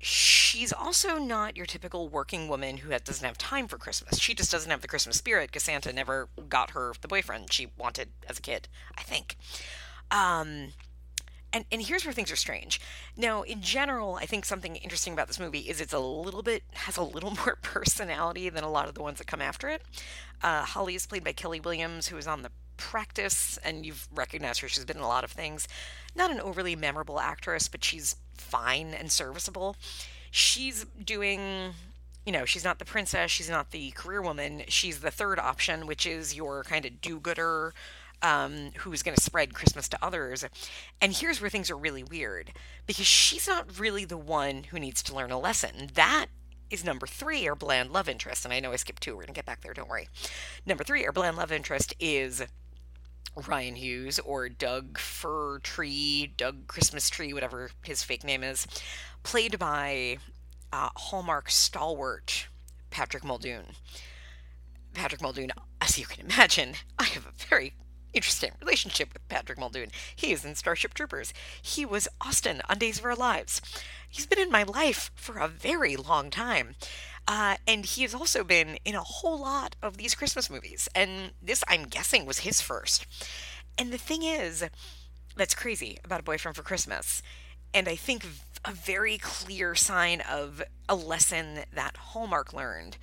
she's 0.01 0.73
also 0.73 1.19
not 1.19 1.57
your 1.57 1.67
typical 1.67 2.09
working 2.09 2.49
woman 2.49 2.79
who 2.79 2.91
doesn't 2.91 3.27
have 3.27 3.39
time 3.39 3.69
for 3.69 3.79
Christmas. 3.79 4.19
She 4.19 4.35
just 4.35 4.51
doesn't 4.51 4.71
have 4.71 4.81
the 4.81 4.89
Christmas 4.89 5.17
spirit 5.19 5.51
because 5.51 5.63
Santa 5.63 5.93
never 5.93 6.29
got 6.49 6.71
her 6.71 6.93
the 7.01 7.09
boyfriend 7.09 7.53
she 7.53 7.69
wanted 7.79 8.09
as 8.29 8.39
a 8.39 8.43
kid, 8.43 8.67
I 8.99 9.03
think. 9.03 9.37
Um, 10.11 10.73
and 11.53 11.65
and 11.71 11.83
here's 11.83 12.05
where 12.05 12.13
things 12.13 12.31
are 12.31 12.37
strange. 12.37 12.81
Now, 13.17 13.43
in 13.43 13.61
general, 13.61 14.17
I 14.17 14.27
think 14.27 14.45
something 14.45 14.77
interesting 14.77 15.13
about 15.13 15.27
this 15.27 15.41
movie 15.41 15.61
is 15.61 15.81
it's 15.81 15.93
a 15.93 15.99
little 15.99 16.43
bit 16.43 16.63
has 16.73 16.97
a 16.97 17.03
little 17.03 17.31
more 17.45 17.59
personality 17.63 18.49
than 18.49 18.65
a 18.65 18.71
lot 18.71 18.89
of 18.89 18.95
the 18.95 19.03
ones 19.03 19.19
that 19.19 19.27
come 19.27 19.43
after 19.43 19.69
it. 19.69 19.83
Uh, 20.43 20.65
Holly 20.65 20.95
is 20.95 21.07
played 21.07 21.25
by 21.25 21.33
Kelli 21.33 21.63
Williams, 21.63 22.09
who 22.09 22.17
is 22.17 22.27
on 22.27 22.43
the 22.43 22.51
practice, 22.77 23.59
and 23.65 23.85
you've 23.85 24.09
recognized 24.15 24.61
her. 24.61 24.69
She's 24.69 24.85
been 24.85 24.97
in 24.97 25.03
a 25.03 25.09
lot 25.09 25.25
of 25.25 25.33
things. 25.33 25.69
Not 26.17 26.31
an 26.31 26.41
overly 26.41 26.77
memorable 26.77 27.21
actress, 27.21 27.69
but 27.69 27.85
she's 27.85 28.17
fine 28.37 28.95
and 28.95 29.13
serviceable. 29.13 29.77
She's 30.31 30.87
doing 31.05 31.75
you 32.27 32.33
know, 32.33 32.45
she's 32.45 32.65
not 32.65 32.79
the 32.79 32.85
princess, 32.85 33.31
she's 33.31 33.49
not 33.49 33.71
the 33.71 33.91
career 33.93 34.21
woman, 34.21 34.63
she's 34.69 35.01
the 35.01 35.11
third 35.11 35.39
option, 35.39 35.87
which 35.87 36.07
is 36.07 36.35
your 36.35 36.63
kind 36.65 36.85
of 36.85 37.01
do 37.01 37.19
gooder 37.19 37.73
um, 38.23 38.71
who's 38.79 39.03
going 39.03 39.17
to 39.17 39.23
spread 39.23 39.55
Christmas 39.55 39.89
to 39.89 40.05
others. 40.05 40.45
And 41.01 41.13
here's 41.13 41.41
where 41.41 41.51
things 41.51 41.71
are 41.71 41.77
really 41.77 42.03
weird 42.03 42.53
because 42.87 43.07
she's 43.07 43.49
not 43.49 43.79
really 43.79 44.05
the 44.05 44.17
one 44.17 44.65
who 44.65 44.79
needs 44.79 45.03
to 45.05 45.15
learn 45.15 45.31
a 45.31 45.39
lesson. 45.39 45.91
That 45.95 46.27
is 46.71 46.85
number 46.85 47.07
three, 47.07 47.49
our 47.49 47.55
bland 47.55 47.91
love 47.91 48.09
interest. 48.09 48.45
And 48.45 48.55
I 48.55 48.61
know 48.61 48.73
I 48.73 48.77
skipped 48.77 49.03
two. 49.03 49.13
We're 49.13 49.23
going 49.23 49.29
to 49.29 49.33
get 49.33 49.47
back 49.47 49.63
there. 49.63 49.75
Don't 49.75 49.89
worry. 49.89 50.09
Number 50.67 50.85
three, 50.85 51.05
our 51.05 51.13
bland 51.13 51.37
love 51.37 51.51
interest 51.53 51.95
is 51.99 52.43
Ryan 53.47 53.77
Hughes 53.77 54.19
or 54.19 54.49
Doug 54.49 54.99
Fir 54.99 55.59
Tree, 55.61 56.33
Doug 56.37 56.67
Christmas 56.67 57.11
Tree, 57.11 57.33
whatever 57.33 57.71
his 57.85 58.03
fake 58.03 58.25
name 58.25 58.43
is, 58.43 58.67
played 59.23 59.59
by 59.59 60.19
uh, 60.73 60.91
Hallmark 60.97 61.51
stalwart 61.51 62.49
Patrick 62.91 63.25
Muldoon. 63.25 63.65
Patrick 64.95 65.23
Muldoon, 65.23 65.53
as 65.81 65.99
you 65.99 66.07
can 66.07 66.27
imagine, 66.27 66.75
I 66.99 67.05
have 67.05 67.27
a 67.27 67.47
very 67.49 67.75
interesting 68.13 68.53
relationship 68.61 69.13
with 69.13 69.29
Patrick 69.29 69.59
Muldoon. 69.59 69.91
He 70.15 70.33
is 70.33 70.45
in 70.45 70.55
Starship 70.55 70.95
Troopers. 70.95 71.33
He 71.61 71.85
was 71.85 72.09
Austin 72.21 72.63
on 72.69 72.79
Days 72.79 72.99
of 72.99 73.05
Our 73.05 73.15
Lives. 73.15 73.61
He's 74.09 74.27
been 74.27 74.39
in 74.39 74.51
my 74.51 74.63
life 74.63 75.11
for 75.15 75.39
a 75.39 75.49
very 75.49 75.97
long 75.97 76.31
time. 76.31 76.75
Uh, 77.29 77.57
and 77.67 77.85
he 77.85 78.03
has 78.03 78.15
also 78.15 78.43
been 78.43 78.79
in 78.85 78.95
a 78.95 79.03
whole 79.03 79.41
lot 79.41 79.77
of 79.83 79.97
these 79.97 80.15
Christmas 80.15 80.51
movies. 80.51 80.89
And 80.95 81.33
this, 81.41 81.63
I'm 81.69 81.85
guessing, 81.85 82.27
was 82.27 82.41
his 82.41 82.61
first. 82.61 83.07
And 83.79 83.93
the 83.93 83.99
thing 83.99 84.23
is, 84.23 84.65
that's 85.37 85.55
crazy 85.55 85.99
about 86.05 86.21
A 86.21 86.25
Boyfriend 86.25 86.57
for 86.57 86.63
Christmas. 86.63 87.23
And 87.73 87.89
I 87.89 87.95
think 87.95 88.27
a 88.65 88.73
very 88.73 89.17
clear 89.17 89.75
sign 89.75 90.21
of 90.23 90.63
a 90.89 90.95
lesson 90.95 91.61
that 91.73 91.97
Hallmark 91.97 92.53
learned, 92.53 92.97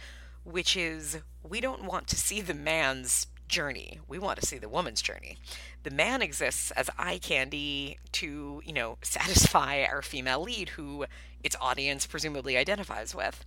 which 0.44 0.76
is 0.76 1.20
we 1.42 1.62
don't 1.62 1.86
want 1.86 2.08
to 2.08 2.16
see 2.16 2.42
the 2.42 2.54
man's 2.54 3.28
journey. 3.48 4.00
We 4.08 4.20
want 4.20 4.39
to 4.39 4.46
see 4.46 4.58
the 4.58 4.70
woman's 4.70 5.01
journey. 5.01 5.38
The 5.84 5.92
man 5.92 6.22
exists 6.22 6.72
as 6.72 6.89
eye 6.98 7.20
candy 7.20 7.98
to, 8.13 8.62
you 8.66 8.74
know, 8.74 8.98
satisfy 9.01 9.84
our 9.84 10.01
female 10.01 10.42
lead 10.42 10.70
who 10.70 11.06
its 11.44 11.56
audience 11.62 12.06
presumably 12.06 12.58
identifies 12.58 13.16
with. 13.16 13.44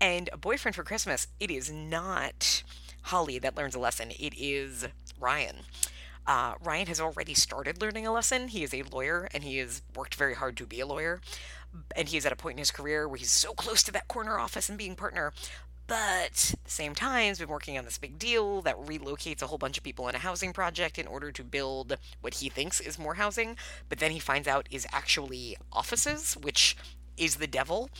And 0.00 0.30
a 0.32 0.36
boyfriend 0.36 0.74
for 0.74 0.82
Christmas, 0.82 1.28
it 1.38 1.50
is 1.50 1.70
not 1.70 2.62
Holly 3.02 3.38
that 3.38 3.56
learns 3.56 3.74
a 3.74 3.78
lesson, 3.78 4.10
it 4.10 4.34
is 4.36 4.86
Ryan. 5.18 5.58
Uh, 6.26 6.54
Ryan 6.62 6.86
has 6.86 7.00
already 7.00 7.34
started 7.34 7.80
learning 7.80 8.06
a 8.06 8.12
lesson. 8.12 8.48
He 8.48 8.62
is 8.62 8.74
a 8.74 8.82
lawyer 8.82 9.28
and 9.32 9.42
he 9.42 9.58
has 9.58 9.82
worked 9.96 10.14
very 10.14 10.34
hard 10.34 10.56
to 10.58 10.66
be 10.66 10.80
a 10.80 10.86
lawyer. 10.86 11.20
And 11.96 12.08
he 12.08 12.16
is 12.16 12.26
at 12.26 12.32
a 12.32 12.36
point 12.36 12.54
in 12.54 12.58
his 12.58 12.70
career 12.70 13.08
where 13.08 13.16
he's 13.16 13.32
so 13.32 13.52
close 13.52 13.82
to 13.84 13.92
that 13.92 14.08
corner 14.08 14.38
office 14.38 14.68
and 14.68 14.78
being 14.78 14.96
partner. 14.96 15.32
But 15.90 16.52
at 16.52 16.64
the 16.64 16.70
same 16.70 16.94
time, 16.94 17.26
he's 17.26 17.40
been 17.40 17.48
working 17.48 17.76
on 17.76 17.84
this 17.84 17.98
big 17.98 18.16
deal 18.16 18.62
that 18.62 18.76
relocates 18.76 19.42
a 19.42 19.48
whole 19.48 19.58
bunch 19.58 19.76
of 19.76 19.82
people 19.82 20.06
in 20.06 20.14
a 20.14 20.18
housing 20.18 20.52
project 20.52 21.00
in 21.00 21.08
order 21.08 21.32
to 21.32 21.42
build 21.42 21.96
what 22.20 22.34
he 22.34 22.48
thinks 22.48 22.80
is 22.80 22.96
more 22.96 23.14
housing. 23.14 23.56
But 23.88 23.98
then 23.98 24.12
he 24.12 24.20
finds 24.20 24.46
out 24.46 24.68
is 24.70 24.86
actually 24.92 25.56
offices, 25.72 26.34
which 26.34 26.76
is 27.16 27.36
the 27.36 27.48
devil. 27.48 27.90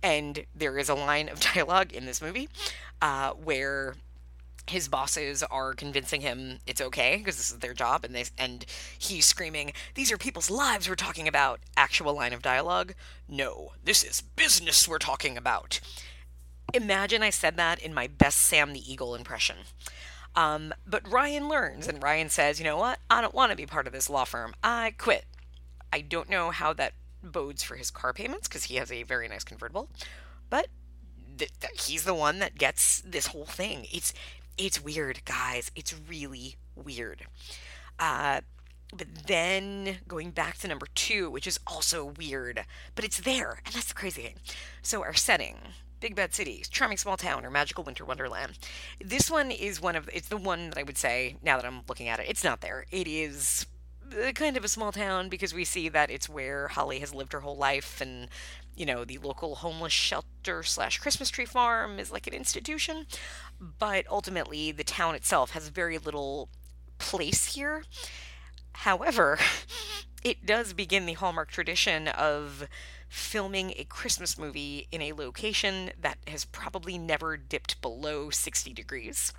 And 0.00 0.46
there 0.54 0.78
is 0.78 0.88
a 0.88 0.94
line 0.94 1.28
of 1.28 1.40
dialogue 1.54 1.92
in 1.92 2.06
this 2.06 2.22
movie 2.22 2.48
uh, 3.02 3.30
where 3.32 3.94
his 4.68 4.86
bosses 4.86 5.42
are 5.42 5.74
convincing 5.74 6.20
him 6.20 6.58
it's 6.68 6.80
okay 6.80 7.16
because 7.16 7.36
this 7.36 7.50
is 7.50 7.58
their 7.58 7.74
job 7.74 8.04
and 8.04 8.14
they 8.14 8.24
and 8.38 8.64
he's 8.96 9.26
screaming 9.26 9.72
these 9.94 10.12
are 10.12 10.18
people's 10.18 10.50
lives 10.50 10.88
we're 10.88 10.94
talking 10.94 11.26
about 11.26 11.58
actual 11.76 12.14
line 12.14 12.32
of 12.32 12.42
dialogue 12.42 12.94
no 13.26 13.72
this 13.82 14.04
is 14.04 14.20
business 14.20 14.86
we're 14.86 14.98
talking 14.98 15.36
about 15.36 15.80
imagine 16.74 17.22
i 17.22 17.30
said 17.30 17.56
that 17.56 17.78
in 17.78 17.94
my 17.94 18.06
best 18.06 18.38
sam 18.38 18.72
the 18.72 18.92
eagle 18.92 19.14
impression 19.14 19.56
um, 20.36 20.72
but 20.86 21.10
ryan 21.10 21.48
learns 21.48 21.88
and 21.88 22.02
ryan 22.02 22.28
says 22.28 22.58
you 22.58 22.64
know 22.64 22.76
what 22.76 22.98
i 23.10 23.20
don't 23.20 23.34
want 23.34 23.50
to 23.50 23.56
be 23.56 23.66
part 23.66 23.86
of 23.86 23.92
this 23.92 24.08
law 24.08 24.24
firm 24.24 24.54
i 24.62 24.94
quit 24.98 25.24
i 25.92 26.00
don't 26.00 26.30
know 26.30 26.50
how 26.50 26.72
that 26.72 26.92
bodes 27.22 27.62
for 27.62 27.76
his 27.76 27.90
car 27.90 28.12
payments 28.12 28.48
because 28.48 28.64
he 28.64 28.76
has 28.76 28.90
a 28.90 29.02
very 29.02 29.28
nice 29.28 29.44
convertible. 29.44 29.88
But 30.48 30.68
th- 31.38 31.52
th- 31.60 31.86
he's 31.86 32.04
the 32.04 32.14
one 32.14 32.38
that 32.38 32.58
gets 32.58 33.00
this 33.00 33.28
whole 33.28 33.46
thing. 33.46 33.86
It's 33.92 34.12
it's 34.58 34.82
weird, 34.82 35.24
guys. 35.24 35.70
It's 35.74 35.94
really 36.08 36.56
weird. 36.74 37.26
Uh, 37.98 38.40
but 38.94 39.06
then 39.26 39.98
going 40.08 40.32
back 40.32 40.58
to 40.58 40.68
number 40.68 40.86
two, 40.94 41.30
which 41.30 41.46
is 41.46 41.60
also 41.66 42.04
weird, 42.18 42.64
but 42.94 43.04
it's 43.04 43.20
there, 43.20 43.62
and 43.64 43.74
that's 43.74 43.86
the 43.88 43.94
crazy 43.94 44.22
thing. 44.22 44.34
So 44.82 45.02
our 45.02 45.14
setting, 45.14 45.58
Big 46.00 46.14
Bad 46.14 46.34
City, 46.34 46.64
Charming 46.70 46.98
Small 46.98 47.16
Town, 47.16 47.44
or 47.44 47.50
Magical 47.50 47.84
Winter 47.84 48.04
Wonderland. 48.04 48.58
This 49.00 49.30
one 49.30 49.50
is 49.50 49.80
one 49.80 49.96
of 49.96 50.08
it's 50.12 50.28
the 50.28 50.36
one 50.36 50.70
that 50.70 50.78
I 50.78 50.82
would 50.82 50.98
say 50.98 51.36
now 51.42 51.56
that 51.56 51.66
I'm 51.66 51.82
looking 51.88 52.08
at 52.08 52.18
it. 52.18 52.28
It's 52.28 52.44
not 52.44 52.62
there. 52.62 52.86
It 52.90 53.06
is 53.06 53.66
uh, 54.12 54.32
kind 54.32 54.56
of 54.56 54.64
a 54.64 54.68
small 54.68 54.92
town 54.92 55.28
because 55.28 55.54
we 55.54 55.64
see 55.64 55.88
that 55.90 56.10
it's 56.10 56.28
where 56.28 56.68
Holly 56.68 56.98
has 57.00 57.14
lived 57.14 57.32
her 57.32 57.40
whole 57.40 57.56
life, 57.56 58.00
and 58.00 58.28
you 58.74 58.86
know 58.86 59.04
the 59.04 59.18
local 59.18 59.56
homeless 59.56 59.92
shelter 59.92 60.62
slash 60.62 60.98
Christmas 60.98 61.30
tree 61.30 61.44
farm 61.44 61.98
is 61.98 62.10
like 62.10 62.26
an 62.26 62.34
institution. 62.34 63.06
But 63.60 64.06
ultimately, 64.10 64.72
the 64.72 64.84
town 64.84 65.14
itself 65.14 65.50
has 65.50 65.68
very 65.68 65.98
little 65.98 66.48
place 66.98 67.54
here. 67.54 67.84
However, 68.72 69.38
it 70.24 70.46
does 70.46 70.72
begin 70.72 71.06
the 71.06 71.14
Hallmark 71.14 71.50
tradition 71.50 72.08
of 72.08 72.68
filming 73.08 73.72
a 73.76 73.84
Christmas 73.84 74.38
movie 74.38 74.86
in 74.92 75.02
a 75.02 75.12
location 75.12 75.90
that 76.00 76.18
has 76.28 76.44
probably 76.44 76.96
never 76.96 77.36
dipped 77.36 77.82
below 77.82 78.30
60 78.30 78.72
degrees. 78.72 79.32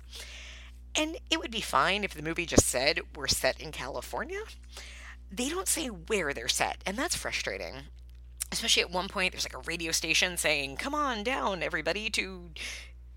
And 0.94 1.16
it 1.30 1.38
would 1.38 1.50
be 1.50 1.62
fine 1.62 2.04
if 2.04 2.12
the 2.12 2.22
movie 2.22 2.44
just 2.44 2.66
said, 2.66 3.00
we're 3.16 3.28
set 3.28 3.58
in 3.58 3.72
California. 3.72 4.42
They 5.30 5.48
don't 5.48 5.68
say 5.68 5.86
where 5.86 6.34
they're 6.34 6.48
set, 6.48 6.82
and 6.84 6.98
that's 6.98 7.16
frustrating. 7.16 7.84
Especially 8.50 8.82
at 8.82 8.90
one 8.90 9.08
point, 9.08 9.32
there's 9.32 9.46
like 9.46 9.56
a 9.56 9.66
radio 9.66 9.90
station 9.90 10.36
saying, 10.36 10.76
come 10.76 10.94
on 10.94 11.24
down, 11.24 11.62
everybody, 11.62 12.10
to 12.10 12.50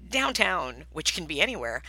downtown, 0.09 0.85
which 0.93 1.13
can 1.13 1.25
be 1.25 1.41
anywhere. 1.41 1.81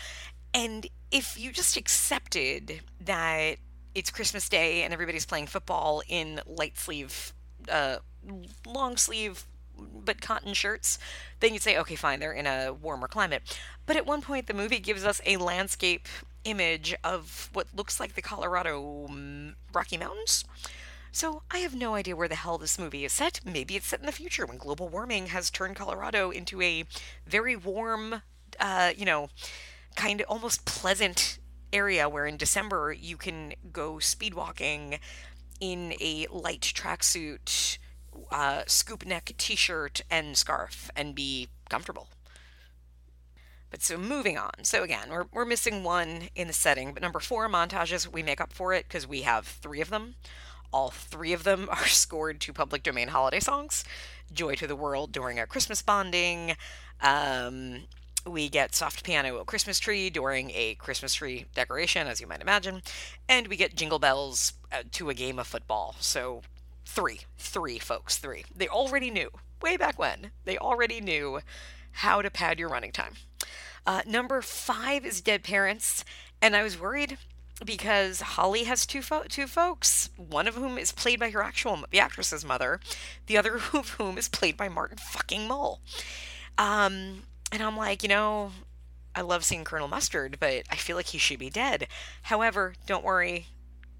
And 0.53 0.89
if 1.13 1.39
you 1.39 1.53
just 1.53 1.77
accepted 1.77 2.81
that 3.01 3.59
it's 3.97 4.11
Christmas 4.11 4.47
Day 4.51 4.83
and 4.83 4.93
everybody's 4.93 5.25
playing 5.25 5.47
football 5.47 6.03
in 6.07 6.41
light 6.47 6.77
sleeve, 6.77 7.33
uh, 7.73 7.97
long 8.67 8.99
sleeve 8.99 9.47
but 9.79 10.21
cotton 10.21 10.53
shirts, 10.53 10.99
then 11.41 11.55
you'd 11.55 11.63
say, 11.63 11.79
okay, 11.79 11.97
fine, 11.97 12.21
they're 12.21 12.33
in 12.33 12.47
a 12.47 12.73
warmer 12.73 13.09
climate. 13.09 13.43
But 13.87 13.97
at 13.97 14.07
one 14.07 14.21
point, 14.21 14.49
the 14.49 14.55
movie 14.55 14.81
gives 14.81 15.05
us 15.05 15.21
a 15.25 15.39
landscape 15.39 16.09
image 16.45 16.95
of 17.03 17.49
what 17.55 17.69
looks 17.75 17.99
like 17.99 18.15
the 18.15 18.23
Colorado 18.23 19.09
mm, 19.11 19.55
Rocky 19.73 19.97
Mountains. 19.97 20.45
So 21.11 21.43
I 21.51 21.59
have 21.59 21.75
no 21.75 21.95
idea 21.95 22.17
where 22.17 22.29
the 22.29 22.35
hell 22.35 22.59
this 22.59 22.79
movie 22.79 23.05
is 23.07 23.13
set. 23.13 23.41
Maybe 23.47 23.77
it's 23.77 23.87
set 23.87 24.01
in 24.01 24.07
the 24.07 24.13
future 24.13 24.45
when 24.45 24.59
global 24.59 24.89
warming 24.89 25.29
has 25.29 25.51
turned 25.51 25.77
Colorado 25.77 26.31
into 26.31 26.61
a 26.61 26.85
very 27.27 27.57
warm, 27.57 28.21
uh, 28.61 28.93
you 28.95 29.07
know, 29.07 29.31
kind 29.95 30.21
of 30.21 30.27
almost 30.29 30.67
pleasant 30.67 31.39
area 31.73 32.09
where 32.09 32.27
in 32.27 32.37
December 32.37 32.93
you 32.93 33.17
can 33.17 33.55
go 33.73 33.99
speed 33.99 34.35
walking 34.35 34.99
in 35.61 35.95
a 36.01 36.27
light 36.31 36.61
tracksuit 36.61 37.79
uh, 38.31 38.63
scoop 38.67 39.05
neck 39.05 39.33
t 39.37 39.57
shirt 39.57 40.01
and 40.11 40.37
scarf 40.37 40.91
and 40.97 41.15
be 41.15 41.49
comfortable. 41.69 42.09
But 43.71 43.83
so 43.83 43.99
moving 43.99 44.39
on. 44.39 44.53
So 44.63 44.83
again, 44.83 45.11
we're, 45.11 45.27
we're 45.33 45.45
missing 45.45 45.83
one 45.83 46.29
in 46.35 46.47
the 46.47 46.53
setting, 46.53 46.93
but 46.93 47.03
number 47.03 47.21
four 47.21 47.49
montages, 47.49 48.11
we 48.11 48.23
make 48.23 48.41
up 48.41 48.53
for 48.53 48.73
it 48.73 48.87
because 48.89 49.07
we 49.07 49.23
have 49.23 49.47
three 49.47 49.81
of 49.81 49.91
them. 49.91 50.15
All 50.73 50.91
three 50.91 51.33
of 51.33 51.45
them 51.45 51.69
are 51.73 51.87
scored 51.87 52.41
to 52.43 52.53
public 52.53 52.83
domain 52.83 53.09
holiday 53.09 53.41
songs. 53.41 53.85
Joy 54.33 54.55
to 54.57 54.67
the 54.67 54.77
World 54.77 55.13
during 55.13 55.39
a 55.39 55.47
Christmas 55.47 55.83
bonding. 55.83 56.57
Um, 57.03 57.83
we 58.27 58.49
get 58.49 58.75
soft 58.75 59.05
piano 59.05 59.39
a 59.39 59.45
Christmas 59.45 59.79
tree 59.79 60.11
during 60.11 60.51
a 60.51 60.75
Christmas 60.75 61.15
tree 61.15 61.47
decoration, 61.55 62.07
as 62.07 62.21
you 62.21 62.27
might 62.27 62.41
imagine. 62.41 62.83
And 63.29 63.49
we 63.49 63.57
get 63.57 63.77
jingle 63.77 63.99
bells 63.99 64.55
uh, 64.73 64.83
to 64.93 65.11
a 65.11 65.15
game 65.15 65.39
of 65.39 65.47
football. 65.47 65.95
So 66.01 66.43
three, 66.85 67.21
three 67.39 67.79
folks, 67.79 68.19
three. 68.19 68.45
They 68.55 68.69
already 68.69 69.11
knew, 69.11 69.31
way 69.63 69.77
back 69.77 69.99
when, 69.99 70.31
they 70.45 70.59
already 70.59 71.01
knew 71.01 71.41
how 71.93 72.23
to 72.23 72.31
pad 72.31 72.59
your 72.59 72.69
running 72.69 72.93
time. 72.93 73.15
Uh, 73.87 74.03
number 74.07 74.43
five 74.43 75.07
is 75.07 75.21
Dead 75.21 75.45
Parents, 75.45 76.05
and 76.43 76.57
I 76.57 76.63
was 76.63 76.79
worried 76.79 77.19
because 77.65 78.21
Holly 78.21 78.65
has 78.65 78.85
two 78.85 79.01
fo- 79.01 79.25
two 79.29 79.47
folks, 79.47 80.11
one 80.17 80.47
of 80.47 80.57
whom 80.57 80.77
is 80.77 80.93
played 80.93 81.21
by 81.21 81.31
her 81.31 81.43
actual 81.43 81.85
the 81.91 82.01
actress's 82.01 82.45
mother, 82.45 82.81
the 83.27 83.39
other 83.39 83.61
of 83.73 83.91
whom 83.91 84.19
is 84.19 84.29
played 84.29 84.57
by 84.57 84.69
Martin 84.69 84.99
fucking 84.99 85.47
Mull. 85.47 85.81
Um, 86.59 87.23
and 87.53 87.63
I'm 87.63 87.77
like, 87.77 88.03
you 88.03 88.09
know, 88.09 88.53
I 89.15 89.23
love 89.23 89.45
seeing 89.45 89.65
Colonel 89.65 89.89
Mustard, 89.89 90.39
but 90.41 90.65
I 90.71 90.77
feel 90.77 90.97
like 90.97 91.07
he 91.07 91.19
should 91.19 91.39
be 91.39 91.51
dead. 91.51 91.89
However, 92.23 92.75
don't 92.87 93.05
worry. 93.05 93.47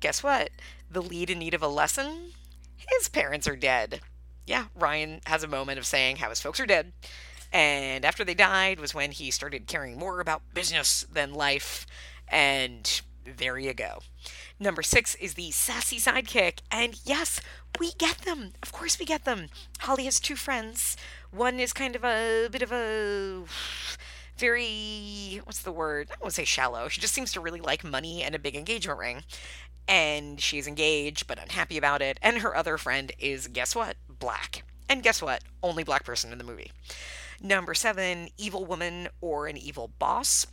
Guess 0.01 0.23
what? 0.23 0.51
The 0.91 1.03
lead 1.03 1.31
in 1.31 1.39
need 1.39 1.55
of 1.55 1.63
a 1.63 1.69
lesson 1.69 2.33
his 2.77 3.09
parents 3.09 3.49
are 3.49 3.57
dead. 3.57 4.01
Yeah, 4.47 4.67
Ryan 4.75 5.21
has 5.27 5.43
a 5.43 5.49
moment 5.49 5.79
of 5.79 5.87
saying 5.87 6.17
how 6.17 6.31
his 6.31 6.41
folks 6.41 6.61
are 6.61 6.67
dead. 6.67 6.93
And 7.53 8.05
after 8.05 8.25
they 8.25 8.35
died 8.35 8.81
was 8.81 8.95
when 8.95 9.13
he 9.13 9.31
started 9.31 9.67
caring 9.67 9.99
more 9.99 10.21
about 10.21 10.43
business 10.55 11.07
than 11.11 11.33
life. 11.35 11.87
And 12.29 13.01
there 13.25 13.59
you 13.59 13.75
go. 13.75 14.01
Number 14.59 14.83
six 14.83 15.15
is 15.17 15.35
the 15.35 15.51
sassy 15.51 15.99
sidekick. 15.99 16.61
And 16.71 17.01
yes, 17.05 17.41
we 17.79 17.93
get 17.93 18.19
them. 18.19 18.53
Of 18.63 18.73
course, 18.73 18.99
we 18.99 19.07
get 19.07 19.25
them. 19.25 19.49
Holly 19.81 20.05
has 20.05 20.21
two 20.21 20.37
friends. 20.37 20.97
One 21.37 21.61
is 21.61 21.75
kind 21.75 21.95
of 21.95 22.03
a 22.03 22.49
bit 22.51 22.63
of 22.63 22.73
a 22.73 23.43
very, 24.39 25.43
what's 25.45 25.61
the 25.61 25.71
word? 25.71 26.09
I 26.11 26.15
don't 26.19 26.33
say 26.33 26.45
shallow. 26.45 26.89
She 26.89 27.01
just 27.01 27.13
seems 27.13 27.31
to 27.33 27.41
really 27.41 27.61
like 27.61 27.85
money 27.85 28.23
and 28.23 28.35
a 28.35 28.39
big 28.39 28.57
engagement 28.57 28.99
ring. 28.99 29.23
And 29.87 30.41
she's 30.41 30.67
engaged 30.67 31.27
but 31.27 31.39
unhappy 31.39 31.77
about 31.77 32.01
it. 32.01 32.19
And 32.23 32.39
her 32.39 32.57
other 32.57 32.79
friend 32.79 33.13
is, 33.19 33.49
guess 33.49 33.77
what? 33.77 33.97
Black. 34.09 34.65
And 34.89 35.03
guess 35.03 35.21
what? 35.21 35.43
Only 35.63 35.85
black 35.85 36.05
person 36.05 36.33
in 36.33 36.39
the 36.39 36.45
movie. 36.45 36.73
Number 37.43 37.75
seven, 37.75 38.29
evil 38.39 38.65
woman 38.65 39.09
or 39.21 39.47
an 39.47 39.59
evil 39.59 39.91
boss. 39.99 40.47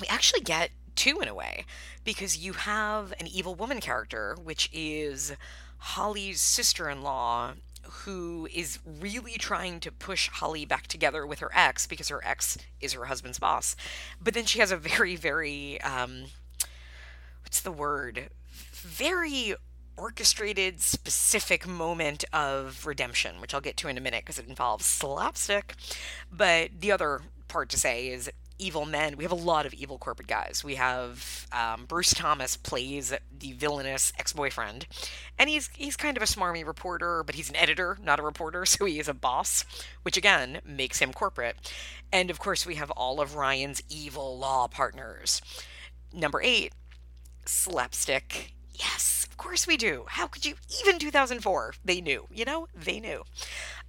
We 0.00 0.06
actually 0.06 0.40
get 0.40 0.70
two 0.94 1.20
in 1.20 1.28
a 1.28 1.34
way 1.34 1.66
because 2.04 2.38
you 2.38 2.54
have 2.54 3.12
an 3.20 3.26
evil 3.26 3.54
woman 3.54 3.80
character, 3.80 4.34
which 4.42 4.70
is 4.72 5.34
Holly's 5.78 6.40
sister 6.40 6.88
in 6.88 7.02
law, 7.02 7.52
who 7.88 8.48
is 8.52 8.78
really 8.84 9.38
trying 9.38 9.80
to 9.80 9.92
push 9.92 10.28
Holly 10.28 10.64
back 10.64 10.86
together 10.86 11.26
with 11.26 11.40
her 11.40 11.50
ex 11.54 11.86
because 11.86 12.08
her 12.08 12.24
ex 12.24 12.58
is 12.80 12.92
her 12.92 13.06
husband's 13.06 13.38
boss. 13.38 13.76
But 14.20 14.34
then 14.34 14.44
she 14.44 14.60
has 14.60 14.70
a 14.70 14.76
very, 14.76 15.16
very, 15.16 15.80
um, 15.82 16.26
what's 17.42 17.60
the 17.60 17.72
word? 17.72 18.30
Very 18.52 19.54
orchestrated, 19.96 20.80
specific 20.80 21.66
moment 21.66 22.24
of 22.32 22.86
redemption, 22.86 23.40
which 23.40 23.54
I'll 23.54 23.60
get 23.60 23.76
to 23.78 23.88
in 23.88 23.96
a 23.96 24.00
minute 24.00 24.24
because 24.24 24.38
it 24.38 24.48
involves 24.48 24.84
slapstick. 24.84 25.74
But 26.30 26.70
the 26.80 26.92
other 26.92 27.22
part 27.48 27.68
to 27.70 27.78
say 27.78 28.08
is 28.08 28.30
evil 28.58 28.86
men. 28.86 29.16
We 29.16 29.24
have 29.24 29.32
a 29.32 29.36
lot 29.36 29.66
of 29.66 29.74
evil 29.74 29.98
corporate 29.98 30.28
guys. 30.28 30.62
We 30.64 30.76
have 30.76 31.46
um, 31.52 31.84
Bruce 31.86 32.12
Thomas 32.12 32.56
plays 32.56 33.12
the 33.36 33.52
villainous 33.52 34.12
ex-boyfriend, 34.18 34.86
and 35.38 35.48
he's 35.50 35.70
he's 35.74 35.96
kind 35.96 36.16
of 36.16 36.22
a 36.22 36.26
smarmy 36.26 36.66
reporter, 36.66 37.22
but 37.22 37.34
he's 37.34 37.50
an 37.50 37.56
editor, 37.56 37.98
not 38.02 38.20
a 38.20 38.22
reporter, 38.22 38.66
so 38.66 38.84
he 38.84 38.98
is 38.98 39.08
a 39.08 39.14
boss, 39.14 39.64
which 40.02 40.16
again 40.16 40.60
makes 40.64 40.98
him 40.98 41.12
corporate. 41.12 41.56
And 42.12 42.30
of 42.30 42.38
course, 42.38 42.66
we 42.66 42.76
have 42.76 42.90
all 42.92 43.20
of 43.20 43.34
Ryan's 43.34 43.82
evil 43.88 44.38
law 44.38 44.68
partners. 44.68 45.40
Number 46.12 46.40
eight, 46.42 46.72
slapstick. 47.44 48.52
Yes, 48.72 49.26
of 49.30 49.36
course 49.36 49.66
we 49.66 49.76
do. 49.76 50.04
How 50.08 50.26
could 50.26 50.44
you? 50.44 50.54
Even 50.82 50.98
2004, 50.98 51.74
they 51.84 52.00
knew. 52.00 52.26
You 52.30 52.44
know, 52.44 52.68
they 52.74 53.00
knew. 53.00 53.24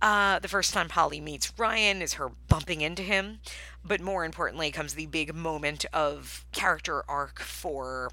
Uh, 0.01 0.39
the 0.39 0.47
first 0.47 0.73
time 0.73 0.89
Holly 0.89 1.19
meets 1.19 1.51
Ryan 1.57 2.01
is 2.01 2.13
her 2.13 2.29
bumping 2.29 2.81
into 2.81 3.01
him, 3.01 3.39
but 3.83 3.99
more 3.99 4.25
importantly 4.25 4.69
comes 4.71 4.93
the 4.93 5.07
big 5.07 5.33
moment 5.33 5.85
of 5.91 6.45
character 6.51 7.03
arc 7.09 7.39
for 7.39 8.11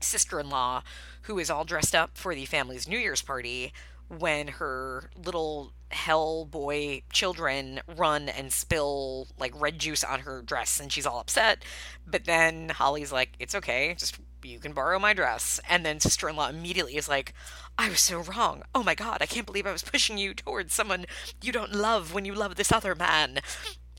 sister 0.00 0.40
in 0.40 0.50
law, 0.50 0.82
who 1.22 1.38
is 1.38 1.50
all 1.50 1.64
dressed 1.64 1.94
up 1.94 2.16
for 2.18 2.34
the 2.34 2.44
family's 2.44 2.88
New 2.88 2.98
Year's 2.98 3.22
party 3.22 3.72
when 4.08 4.48
her 4.48 5.10
little 5.16 5.72
hell 5.90 6.44
boy 6.44 7.02
children 7.12 7.80
run 7.96 8.28
and 8.28 8.52
spill 8.52 9.28
like 9.38 9.58
red 9.60 9.78
juice 9.78 10.02
on 10.02 10.20
her 10.20 10.42
dress 10.42 10.80
and 10.80 10.92
she's 10.92 11.06
all 11.06 11.20
upset. 11.20 11.64
But 12.06 12.24
then 12.24 12.68
Holly's 12.70 13.12
like, 13.12 13.30
it's 13.38 13.54
okay, 13.54 13.94
just 13.96 14.18
you 14.42 14.58
can 14.58 14.72
borrow 14.72 14.98
my 14.98 15.12
dress. 15.12 15.60
And 15.68 15.84
then 15.84 16.00
sister 16.00 16.28
in 16.28 16.36
law 16.36 16.48
immediately 16.48 16.96
is 16.96 17.08
like, 17.08 17.34
I 17.78 17.90
was 17.90 18.00
so 18.00 18.20
wrong. 18.20 18.62
Oh 18.74 18.82
my 18.82 18.94
god, 18.94 19.18
I 19.20 19.26
can't 19.26 19.46
believe 19.46 19.66
I 19.66 19.72
was 19.72 19.82
pushing 19.82 20.18
you 20.18 20.34
towards 20.34 20.72
someone 20.72 21.04
you 21.42 21.52
don't 21.52 21.72
love 21.72 22.14
when 22.14 22.24
you 22.24 22.34
love 22.34 22.56
this 22.56 22.72
other 22.72 22.94
man. 22.94 23.40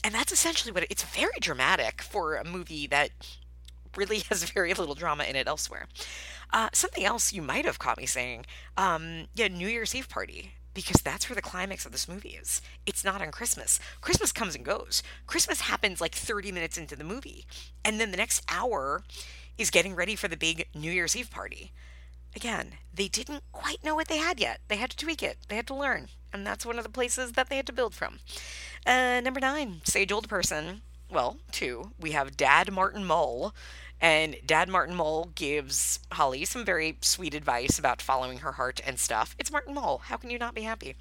And 0.02 0.14
that's 0.14 0.32
essentially 0.32 0.72
what 0.72 0.84
it, 0.84 0.90
it's 0.90 1.04
very 1.04 1.38
dramatic 1.40 2.02
for 2.02 2.34
a 2.36 2.44
movie 2.44 2.86
that 2.88 3.10
really 3.96 4.18
has 4.28 4.44
very 4.50 4.74
little 4.74 4.94
drama 4.94 5.24
in 5.24 5.36
it 5.36 5.46
elsewhere. 5.46 5.86
Uh, 6.52 6.68
something 6.72 7.04
else 7.04 7.32
you 7.32 7.42
might 7.42 7.64
have 7.64 7.78
caught 7.78 7.98
me 7.98 8.06
saying, 8.06 8.46
um, 8.76 9.26
yeah, 9.34 9.48
New 9.48 9.68
Year's 9.68 9.94
Eve 9.94 10.08
party 10.08 10.54
because 10.74 11.02
that's 11.02 11.28
where 11.28 11.34
the 11.34 11.42
climax 11.42 11.84
of 11.84 11.92
this 11.92 12.08
movie 12.08 12.38
is. 12.40 12.62
It's 12.86 13.04
not 13.04 13.20
on 13.20 13.32
Christmas. 13.32 13.80
Christmas 14.00 14.30
comes 14.30 14.54
and 14.54 14.64
goes. 14.64 15.02
Christmas 15.26 15.62
happens 15.62 16.00
like 16.00 16.14
30 16.14 16.52
minutes 16.52 16.78
into 16.78 16.94
the 16.94 17.04
movie. 17.04 17.46
And 17.84 17.98
then 17.98 18.12
the 18.12 18.16
next 18.16 18.44
hour 18.48 19.02
is 19.56 19.70
getting 19.70 19.96
ready 19.96 20.14
for 20.14 20.28
the 20.28 20.36
big 20.36 20.68
New 20.74 20.92
Year's 20.92 21.16
Eve 21.16 21.30
party. 21.30 21.72
Again, 22.36 22.74
they 22.92 23.08
didn't 23.08 23.42
quite 23.52 23.82
know 23.84 23.94
what 23.94 24.08
they 24.08 24.18
had 24.18 24.40
yet. 24.40 24.60
They 24.68 24.76
had 24.76 24.90
to 24.90 24.96
tweak 24.96 25.22
it, 25.22 25.38
they 25.48 25.56
had 25.56 25.66
to 25.68 25.74
learn. 25.74 26.08
And 26.32 26.46
that's 26.46 26.66
one 26.66 26.78
of 26.78 26.84
the 26.84 26.90
places 26.90 27.32
that 27.32 27.48
they 27.48 27.56
had 27.56 27.66
to 27.66 27.72
build 27.72 27.94
from. 27.94 28.18
Uh, 28.86 29.20
number 29.20 29.40
nine, 29.40 29.80
sage 29.84 30.12
old 30.12 30.28
person. 30.28 30.82
Well, 31.10 31.38
two. 31.52 31.92
We 31.98 32.12
have 32.12 32.36
Dad 32.36 32.70
Martin 32.70 33.04
Mull. 33.04 33.54
And 34.00 34.36
Dad 34.46 34.68
Martin 34.68 34.94
Mull 34.94 35.32
gives 35.34 35.98
Holly 36.12 36.44
some 36.44 36.64
very 36.64 36.98
sweet 37.00 37.34
advice 37.34 37.78
about 37.78 38.00
following 38.00 38.38
her 38.38 38.52
heart 38.52 38.80
and 38.86 38.98
stuff. 38.98 39.34
It's 39.38 39.50
Martin 39.50 39.74
Mull. 39.74 40.02
How 40.04 40.16
can 40.16 40.30
you 40.30 40.38
not 40.38 40.54
be 40.54 40.62
happy? 40.62 40.94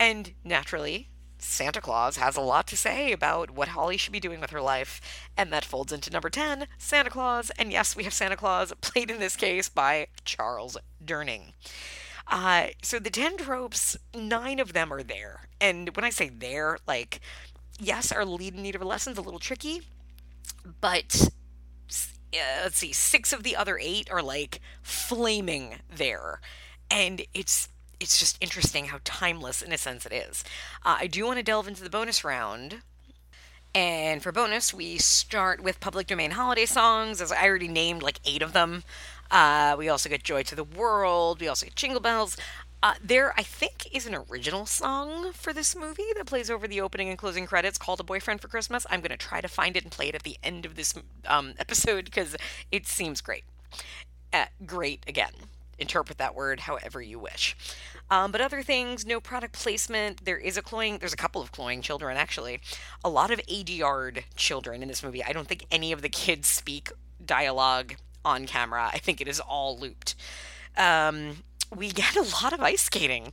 And 0.00 0.32
naturally, 0.42 1.08
Santa 1.44 1.80
Claus 1.80 2.16
has 2.16 2.36
a 2.36 2.40
lot 2.40 2.66
to 2.68 2.76
say 2.76 3.12
about 3.12 3.50
what 3.50 3.68
Holly 3.68 3.96
should 3.96 4.12
be 4.12 4.20
doing 4.20 4.40
with 4.40 4.50
her 4.50 4.62
life, 4.62 5.00
and 5.36 5.52
that 5.52 5.64
folds 5.64 5.92
into 5.92 6.10
number 6.10 6.30
10, 6.30 6.66
Santa 6.78 7.10
Claus. 7.10 7.50
And 7.58 7.70
yes, 7.70 7.94
we 7.94 8.04
have 8.04 8.14
Santa 8.14 8.36
Claus, 8.36 8.72
played 8.80 9.10
in 9.10 9.20
this 9.20 9.36
case 9.36 9.68
by 9.68 10.08
Charles 10.24 10.76
Durning. 11.04 11.52
Uh, 12.26 12.68
so 12.82 12.98
the 12.98 13.10
10 13.10 13.36
tropes, 13.36 13.96
nine 14.14 14.58
of 14.58 14.72
them 14.72 14.92
are 14.92 15.02
there. 15.02 15.48
And 15.60 15.94
when 15.94 16.04
I 16.04 16.10
say 16.10 16.30
there, 16.30 16.78
like, 16.88 17.20
yes, 17.78 18.10
our 18.10 18.24
lead 18.24 18.54
in 18.54 18.62
need 18.62 18.74
of 18.74 18.82
a 18.82 18.86
lesson 18.86 19.12
is 19.12 19.18
a 19.18 19.22
little 19.22 19.38
tricky, 19.38 19.82
but 20.80 21.30
uh, 22.32 22.62
let's 22.62 22.78
see, 22.78 22.92
six 22.92 23.32
of 23.32 23.42
the 23.42 23.54
other 23.54 23.78
eight 23.80 24.10
are 24.10 24.22
like 24.22 24.60
flaming 24.82 25.76
there. 25.94 26.40
And 26.90 27.22
it's 27.34 27.68
it's 28.00 28.18
just 28.18 28.36
interesting 28.40 28.86
how 28.86 28.98
timeless, 29.04 29.62
in 29.62 29.72
a 29.72 29.78
sense, 29.78 30.06
it 30.06 30.12
is. 30.12 30.44
Uh, 30.84 30.96
I 31.00 31.06
do 31.06 31.24
want 31.24 31.38
to 31.38 31.42
delve 31.42 31.68
into 31.68 31.82
the 31.82 31.90
bonus 31.90 32.24
round. 32.24 32.82
And 33.74 34.22
for 34.22 34.30
bonus, 34.30 34.72
we 34.72 34.98
start 34.98 35.60
with 35.60 35.80
public 35.80 36.06
domain 36.06 36.32
holiday 36.32 36.66
songs, 36.66 37.20
as 37.20 37.32
I 37.32 37.46
already 37.46 37.68
named 37.68 38.02
like 38.02 38.20
eight 38.24 38.42
of 38.42 38.52
them. 38.52 38.84
Uh, 39.30 39.74
we 39.76 39.88
also 39.88 40.08
get 40.08 40.22
Joy 40.22 40.44
to 40.44 40.54
the 40.54 40.62
World. 40.62 41.40
We 41.40 41.48
also 41.48 41.66
get 41.66 41.74
Jingle 41.74 42.00
Bells. 42.00 42.36
Uh, 42.82 42.94
there, 43.02 43.32
I 43.36 43.42
think, 43.42 43.88
is 43.92 44.06
an 44.06 44.14
original 44.14 44.66
song 44.66 45.32
for 45.32 45.52
this 45.52 45.74
movie 45.74 46.04
that 46.16 46.26
plays 46.26 46.50
over 46.50 46.68
the 46.68 46.82
opening 46.82 47.08
and 47.08 47.18
closing 47.18 47.46
credits 47.46 47.78
called 47.78 47.98
A 47.98 48.04
Boyfriend 48.04 48.40
for 48.40 48.48
Christmas. 48.48 48.86
I'm 48.90 49.00
going 49.00 49.10
to 49.10 49.16
try 49.16 49.40
to 49.40 49.48
find 49.48 49.76
it 49.76 49.82
and 49.84 49.90
play 49.90 50.08
it 50.08 50.14
at 50.14 50.22
the 50.22 50.36
end 50.42 50.66
of 50.66 50.76
this 50.76 50.94
um, 51.26 51.54
episode 51.58 52.04
because 52.04 52.36
it 52.70 52.86
seems 52.86 53.20
great. 53.20 53.44
Uh, 54.32 54.46
great, 54.66 55.02
again 55.08 55.32
interpret 55.84 56.18
that 56.18 56.34
word 56.34 56.60
however 56.60 57.00
you 57.02 57.18
wish. 57.18 57.54
Um, 58.10 58.32
but 58.32 58.40
other 58.40 58.62
things, 58.62 59.04
no 59.06 59.20
product 59.20 59.54
placement. 59.54 60.24
There 60.24 60.38
is 60.38 60.56
a 60.56 60.62
cloying. 60.62 60.98
There's 60.98 61.12
a 61.12 61.16
couple 61.16 61.42
of 61.42 61.52
cloying 61.52 61.82
children 61.82 62.16
actually. 62.16 62.60
A 63.04 63.10
lot 63.10 63.30
of 63.30 63.38
ADR 63.40 64.24
children 64.34 64.82
in 64.82 64.88
this 64.88 65.02
movie. 65.02 65.22
I 65.22 65.32
don't 65.32 65.46
think 65.46 65.66
any 65.70 65.92
of 65.92 66.02
the 66.02 66.08
kids 66.08 66.48
speak 66.48 66.90
dialogue 67.24 67.96
on 68.24 68.46
camera. 68.46 68.90
I 68.92 68.98
think 68.98 69.20
it 69.20 69.28
is 69.28 69.40
all 69.40 69.78
looped. 69.78 70.14
Um, 70.76 71.44
we 71.74 71.90
get 71.90 72.16
a 72.16 72.22
lot 72.42 72.52
of 72.52 72.60
ice 72.60 72.82
skating, 72.82 73.32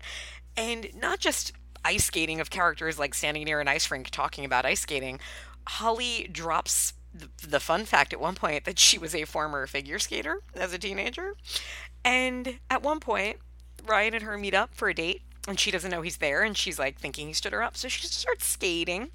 and 0.58 0.90
not 0.96 1.20
just 1.20 1.54
ice 1.84 2.06
skating 2.06 2.40
of 2.40 2.50
characters 2.50 3.00
like 3.00 3.14
standing 3.14 3.44
near 3.46 3.60
an 3.62 3.68
ice 3.68 3.90
rink 3.90 4.10
talking 4.10 4.46
about 4.46 4.66
ice 4.66 4.82
skating. 4.82 5.20
Holly 5.68 6.28
drops 6.32 6.94
the 7.14 7.60
fun 7.60 7.86
fact 7.86 8.14
at 8.14 8.20
one 8.22 8.36
point 8.36 8.64
that 8.64 8.80
she 8.80 8.98
was 8.98 9.14
a 9.14 9.26
former 9.26 9.68
figure 9.68 10.00
skater 10.00 10.42
as 10.56 10.74
a 10.74 10.78
teenager 10.78 11.36
and 12.04 12.60
at 12.70 12.82
one 12.84 13.00
point, 13.00 13.38
Ryan 13.86 14.16
and 14.16 14.24
her 14.24 14.38
meet 14.38 14.54
up 14.54 14.74
for 14.74 14.90
a 14.90 14.94
date, 14.94 15.22
and 15.48 15.60
she 15.60 15.72
doesn't 15.72 15.90
know 15.92 16.02
he's 16.02 16.18
there, 16.18 16.44
and 16.44 16.58
she's 16.58 16.78
like 16.78 17.00
thinking 17.00 17.28
he 17.28 17.34
stood 17.34 17.54
her 17.54 17.64
up. 17.64 17.76
So 17.76 17.88
she 17.88 18.02
just 18.02 18.14
starts 18.14 18.46
skating. 18.46 19.10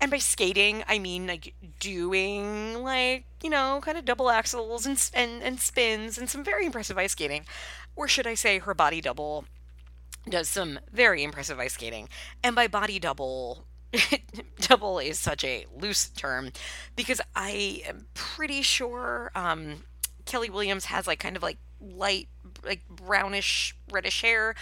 And 0.00 0.10
by 0.10 0.18
skating, 0.18 0.84
I 0.86 0.98
mean 0.98 1.26
like 1.26 1.54
doing 1.80 2.82
like, 2.82 3.24
you 3.42 3.50
know, 3.50 3.80
kind 3.82 3.98
of 3.98 4.04
double 4.04 4.26
axels 4.26 4.86
and, 4.86 5.10
and, 5.12 5.42
and 5.42 5.60
spins 5.60 6.18
and 6.18 6.30
some 6.30 6.44
very 6.44 6.66
impressive 6.66 6.98
ice 6.98 7.12
skating. 7.12 7.46
Or 7.96 8.06
should 8.06 8.26
I 8.26 8.34
say, 8.34 8.58
her 8.58 8.74
body 8.74 9.00
double 9.00 9.44
does 10.28 10.48
some 10.48 10.78
very 10.92 11.22
impressive 11.24 11.58
ice 11.58 11.74
skating. 11.74 12.08
And 12.44 12.54
by 12.54 12.68
body 12.68 12.98
double, 12.98 13.64
double 14.60 14.98
is 14.98 15.18
such 15.18 15.44
a 15.44 15.66
loose 15.76 16.08
term 16.10 16.52
because 16.94 17.20
I 17.34 17.82
am 17.86 18.06
pretty 18.14 18.62
sure 18.62 19.32
um, 19.34 19.84
Kelli 20.26 20.50
Williams 20.50 20.86
has 20.86 21.06
like 21.06 21.18
kind 21.18 21.36
of 21.36 21.42
like 21.42 21.58
light, 21.80 22.28
like 22.64 22.86
brownish, 22.88 23.74
reddish 23.90 24.22
hair. 24.22 24.54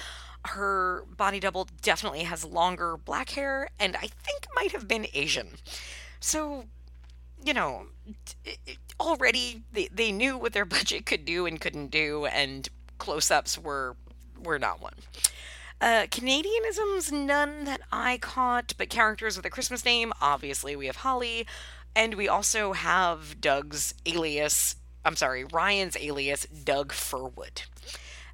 Her 0.47 1.05
body 1.17 1.41
double 1.41 1.69
definitely 1.83 2.23
has 2.23 2.45
longer 2.45 2.97
black 2.97 3.31
hair, 3.31 3.69
and 3.81 3.97
I 3.97 4.07
think 4.07 4.47
might 4.55 4.73
have 4.73 4.87
been 4.87 5.07
Asian. 5.13 5.53
So, 6.21 6.67
you 7.45 7.53
know, 7.53 7.87
already 9.01 9.63
they, 9.73 9.89
they 9.93 10.13
knew 10.13 10.39
what 10.39 10.53
their 10.53 10.65
budget 10.77 11.07
could 11.07 11.25
do 11.25 11.47
and 11.47 11.61
couldn't 11.61 11.91
do, 11.91 12.27
and 12.27 12.69
close 12.99 13.31
ups 13.31 13.59
were 13.59 13.97
were 14.43 14.59
not 14.59 14.81
one. 14.81 14.95
Uh, 15.81 16.07
Canadianisms, 16.07 17.13
none 17.13 17.65
that 17.65 17.83
I 17.93 18.17
caught, 18.19 18.73
but 18.79 18.89
characters 18.89 19.37
with 19.37 19.45
a 19.45 19.51
Christmas 19.51 19.85
name. 19.85 20.13
Obviously, 20.23 20.75
we 20.75 20.87
have 20.87 20.97
Holly, 20.97 21.47
and 21.95 22.15
we 22.15 22.29
also 22.29 22.73
have 22.73 23.41
Doug's 23.41 23.93
alias 24.07 24.77
I'm 25.07 25.17
sorry, 25.17 25.45
Ryan's 25.45 25.97
alias, 25.97 26.47
Doug 26.47 26.93
Furwood. 26.93 27.63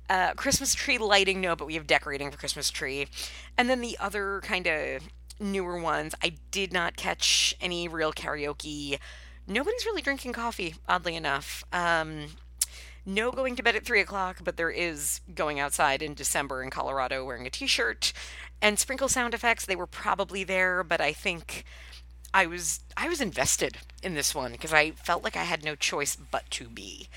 Uh, 0.08 0.32
Christmas 0.34 0.74
tree 0.74 0.98
lighting, 0.98 1.40
no, 1.40 1.54
but 1.54 1.66
we 1.66 1.74
have 1.74 1.86
decorating 1.86 2.30
for 2.30 2.38
Christmas 2.38 2.70
tree. 2.70 3.06
And 3.56 3.70
then 3.70 3.80
the 3.80 3.96
other 4.00 4.40
kind 4.42 4.66
of 4.66 5.02
newer 5.38 5.80
ones. 5.80 6.14
I 6.22 6.32
did 6.50 6.72
not 6.72 6.96
catch 6.96 7.54
any 7.60 7.88
real 7.88 8.12
karaoke. 8.12 8.98
Nobody's 9.46 9.84
really 9.84 10.02
drinking 10.02 10.32
coffee, 10.32 10.74
oddly 10.88 11.16
enough. 11.16 11.64
Um, 11.72 12.26
no 13.04 13.32
going 13.32 13.56
to 13.56 13.62
bed 13.62 13.76
at 13.76 13.84
three 13.84 14.00
o'clock, 14.00 14.38
but 14.44 14.56
there 14.56 14.70
is 14.70 15.20
going 15.34 15.58
outside 15.58 16.02
in 16.02 16.14
December 16.14 16.62
in 16.62 16.70
Colorado 16.70 17.24
wearing 17.24 17.46
a 17.46 17.50
t 17.50 17.66
shirt. 17.66 18.12
And 18.60 18.78
sprinkle 18.78 19.08
sound 19.08 19.34
effects, 19.34 19.66
they 19.66 19.76
were 19.76 19.86
probably 19.86 20.44
there, 20.44 20.84
but 20.84 21.00
I 21.00 21.12
think 21.12 21.64
I 22.34 22.46
was 22.46 22.80
I 22.96 23.08
was 23.08 23.20
invested 23.20 23.78
in 24.02 24.14
this 24.14 24.34
one 24.34 24.52
because 24.52 24.72
I 24.72 24.92
felt 24.92 25.22
like 25.22 25.36
I 25.36 25.44
had 25.44 25.64
no 25.64 25.74
choice 25.74 26.16
but 26.16 26.50
to 26.52 26.68
be. 26.68 27.08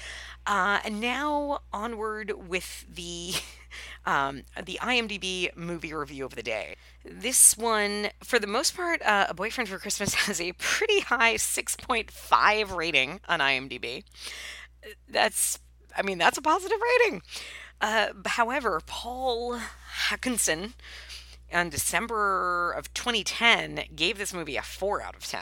Uh, 0.48 0.80
and 0.86 1.02
now 1.02 1.62
onward 1.74 2.32
with 2.48 2.86
the 2.94 3.34
um, 4.06 4.44
the 4.64 4.78
IMDb 4.82 5.56
movie 5.56 5.94
review 5.94 6.26
of 6.26 6.36
the 6.36 6.44
day. 6.44 6.76
This 7.04 7.58
one, 7.58 8.10
for 8.24 8.40
the 8.40 8.48
most 8.48 8.76
part, 8.76 9.02
uh, 9.02 9.26
A 9.30 9.34
Boyfriend 9.34 9.70
for 9.70 9.80
Christmas 9.80 10.14
has 10.26 10.40
a 10.40 10.54
pretty 10.54 11.00
high 11.00 11.36
6.5 11.36 12.76
rating 12.76 13.20
on 13.28 13.40
IMDb. 13.40 14.04
That's, 15.10 15.60
I 15.98 16.04
mean, 16.04 16.18
that's 16.20 16.38
a 16.38 16.42
positive 16.42 16.78
rating. 17.02 17.22
Uh, 17.82 18.08
however, 18.26 18.82
Paul 18.86 19.60
Hackinson 20.08 20.74
in 21.50 21.70
December 21.70 22.72
of 22.72 22.94
2010 22.94 23.86
gave 23.96 24.18
this 24.18 24.34
movie 24.34 24.58
a 24.58 24.62
4 24.62 25.02
out 25.02 25.16
of 25.16 25.26
10. 25.26 25.42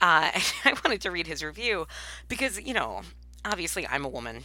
Uh, 0.00 0.30
and 0.34 0.44
I 0.64 0.72
wanted 0.84 1.00
to 1.02 1.10
read 1.10 1.26
his 1.26 1.42
review 1.42 1.86
because, 2.28 2.60
you 2.60 2.74
know, 2.74 3.02
obviously 3.44 3.86
I'm 3.86 4.04
a 4.04 4.08
woman. 4.08 4.44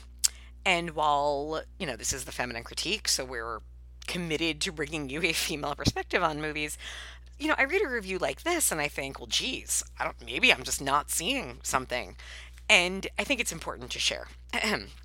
And 0.65 0.91
while, 0.91 1.63
you 1.77 1.85
know, 1.85 1.95
this 1.95 2.13
is 2.13 2.23
the 2.23 2.31
feminine 2.31 2.63
critique, 2.63 3.07
so 3.07 3.25
we're 3.25 3.59
committed 4.07 4.61
to 4.61 4.71
bringing 4.71 5.09
you 5.09 5.21
a 5.23 5.33
female 5.33 5.75
perspective 5.75 6.23
on 6.23 6.41
movies, 6.41 6.77
you 7.37 7.47
know, 7.47 7.55
I 7.57 7.63
read 7.63 7.83
a 7.83 7.89
review 7.89 8.17
like 8.17 8.43
this 8.43 8.71
and 8.71 8.79
I 8.79 8.87
think, 8.87 9.19
well, 9.19 9.27
geez, 9.27 9.83
I 9.99 10.05
don't, 10.05 10.25
maybe 10.25 10.53
I'm 10.53 10.63
just 10.63 10.81
not 10.81 11.09
seeing 11.09 11.59
something. 11.63 12.15
And 12.69 13.07
I 13.19 13.23
think 13.23 13.41
it's 13.41 13.51
important 13.51 13.91
to 13.91 13.99
share. 13.99 14.27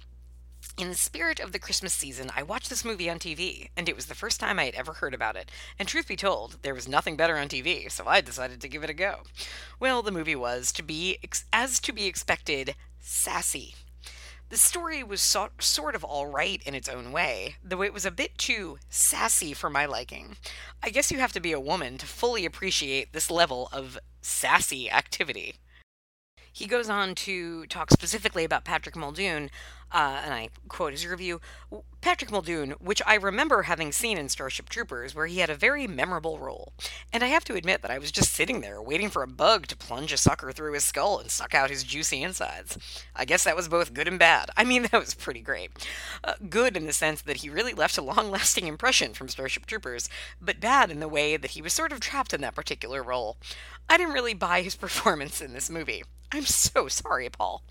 In 0.78 0.90
the 0.90 0.94
spirit 0.94 1.40
of 1.40 1.50
the 1.50 1.58
Christmas 1.58 1.92
season, 1.92 2.30
I 2.36 2.44
watched 2.44 2.70
this 2.70 2.84
movie 2.84 3.10
on 3.10 3.18
TV, 3.18 3.68
and 3.76 3.88
it 3.88 3.96
was 3.96 4.06
the 4.06 4.14
first 4.14 4.38
time 4.38 4.60
I 4.60 4.64
had 4.66 4.76
ever 4.76 4.92
heard 4.92 5.12
about 5.12 5.34
it. 5.34 5.50
And 5.76 5.88
truth 5.88 6.06
be 6.06 6.14
told, 6.14 6.58
there 6.62 6.72
was 6.72 6.86
nothing 6.86 7.16
better 7.16 7.36
on 7.36 7.48
TV, 7.48 7.90
so 7.90 8.06
I 8.06 8.20
decided 8.20 8.60
to 8.60 8.68
give 8.68 8.84
it 8.84 8.90
a 8.90 8.94
go. 8.94 9.22
Well, 9.80 10.02
the 10.02 10.12
movie 10.12 10.36
was, 10.36 10.70
to 10.74 10.84
be 10.84 11.18
as 11.52 11.80
to 11.80 11.92
be 11.92 12.06
expected, 12.06 12.76
sassy. 13.00 13.74
The 14.50 14.56
story 14.56 15.02
was 15.02 15.20
so, 15.20 15.48
sort 15.58 15.96
of 15.96 16.04
all 16.04 16.28
right 16.28 16.62
in 16.64 16.76
its 16.76 16.88
own 16.88 17.10
way, 17.10 17.56
though 17.60 17.82
it 17.82 17.92
was 17.92 18.06
a 18.06 18.12
bit 18.12 18.38
too 18.38 18.78
sassy 18.88 19.54
for 19.54 19.68
my 19.68 19.84
liking. 19.84 20.36
I 20.80 20.90
guess 20.90 21.10
you 21.10 21.18
have 21.18 21.32
to 21.32 21.40
be 21.40 21.50
a 21.50 21.58
woman 21.58 21.98
to 21.98 22.06
fully 22.06 22.44
appreciate 22.44 23.12
this 23.12 23.32
level 23.32 23.68
of 23.72 23.98
sassy 24.22 24.88
activity. 24.88 25.56
He 26.52 26.66
goes 26.66 26.88
on 26.88 27.14
to 27.16 27.66
talk 27.66 27.90
specifically 27.90 28.42
about 28.42 28.64
Patrick 28.64 28.96
Muldoon, 28.96 29.48
uh, 29.92 30.20
and 30.24 30.34
I 30.34 30.48
quote 30.68 30.92
his 30.92 31.06
review 31.06 31.40
Patrick 32.08 32.30
Muldoon, 32.30 32.70
which 32.80 33.02
I 33.04 33.16
remember 33.16 33.64
having 33.64 33.92
seen 33.92 34.16
in 34.16 34.30
Starship 34.30 34.70
Troopers, 34.70 35.14
where 35.14 35.26
he 35.26 35.40
had 35.40 35.50
a 35.50 35.54
very 35.54 35.86
memorable 35.86 36.38
role. 36.38 36.72
And 37.12 37.22
I 37.22 37.26
have 37.26 37.44
to 37.44 37.54
admit 37.54 37.82
that 37.82 37.90
I 37.90 37.98
was 37.98 38.10
just 38.10 38.32
sitting 38.32 38.62
there 38.62 38.80
waiting 38.80 39.10
for 39.10 39.22
a 39.22 39.26
bug 39.28 39.66
to 39.66 39.76
plunge 39.76 40.10
a 40.10 40.16
sucker 40.16 40.50
through 40.50 40.72
his 40.72 40.86
skull 40.86 41.18
and 41.18 41.30
suck 41.30 41.54
out 41.54 41.68
his 41.68 41.84
juicy 41.84 42.22
insides. 42.22 42.78
I 43.14 43.26
guess 43.26 43.44
that 43.44 43.56
was 43.56 43.68
both 43.68 43.92
good 43.92 44.08
and 44.08 44.18
bad. 44.18 44.48
I 44.56 44.64
mean, 44.64 44.82
that 44.90 44.98
was 44.98 45.12
pretty 45.12 45.42
great. 45.42 45.70
Uh, 46.24 46.32
good 46.48 46.78
in 46.78 46.86
the 46.86 46.94
sense 46.94 47.20
that 47.20 47.36
he 47.42 47.50
really 47.50 47.74
left 47.74 47.98
a 47.98 48.02
long 48.02 48.30
lasting 48.30 48.66
impression 48.66 49.12
from 49.12 49.28
Starship 49.28 49.66
Troopers, 49.66 50.08
but 50.40 50.60
bad 50.60 50.90
in 50.90 51.00
the 51.00 51.08
way 51.08 51.36
that 51.36 51.50
he 51.50 51.60
was 51.60 51.74
sort 51.74 51.92
of 51.92 52.00
trapped 52.00 52.32
in 52.32 52.40
that 52.40 52.54
particular 52.54 53.02
role. 53.02 53.36
I 53.86 53.98
didn't 53.98 54.14
really 54.14 54.32
buy 54.32 54.62
his 54.62 54.76
performance 54.76 55.42
in 55.42 55.52
this 55.52 55.68
movie. 55.68 56.04
I'm 56.30 56.44
so 56.44 56.88
sorry, 56.88 57.30
Paul. 57.30 57.62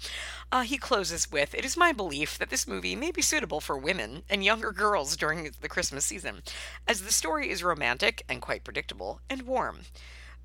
Uh, 0.52 0.62
he 0.62 0.78
closes 0.78 1.32
with 1.32 1.54
It 1.54 1.64
is 1.64 1.78
my 1.78 1.92
belief 1.92 2.40
that 2.40 2.50
this 2.50 2.68
movie 2.68 2.96
may 2.96 3.12
be 3.12 3.22
suitable 3.22 3.62
for 3.62 3.78
women 3.78 4.24
and 4.30 4.44
younger 4.44 4.72
girls 4.72 5.16
during 5.16 5.52
the 5.62 5.70
Christmas 5.70 6.06
season, 6.06 6.44
as 6.88 7.02
the 7.02 7.12
story 7.12 7.50
is 7.50 7.64
romantic 7.64 8.24
and 8.30 8.42
quite 8.42 8.64
predictable 8.64 9.22
and 9.30 9.44
warm. 9.44 9.80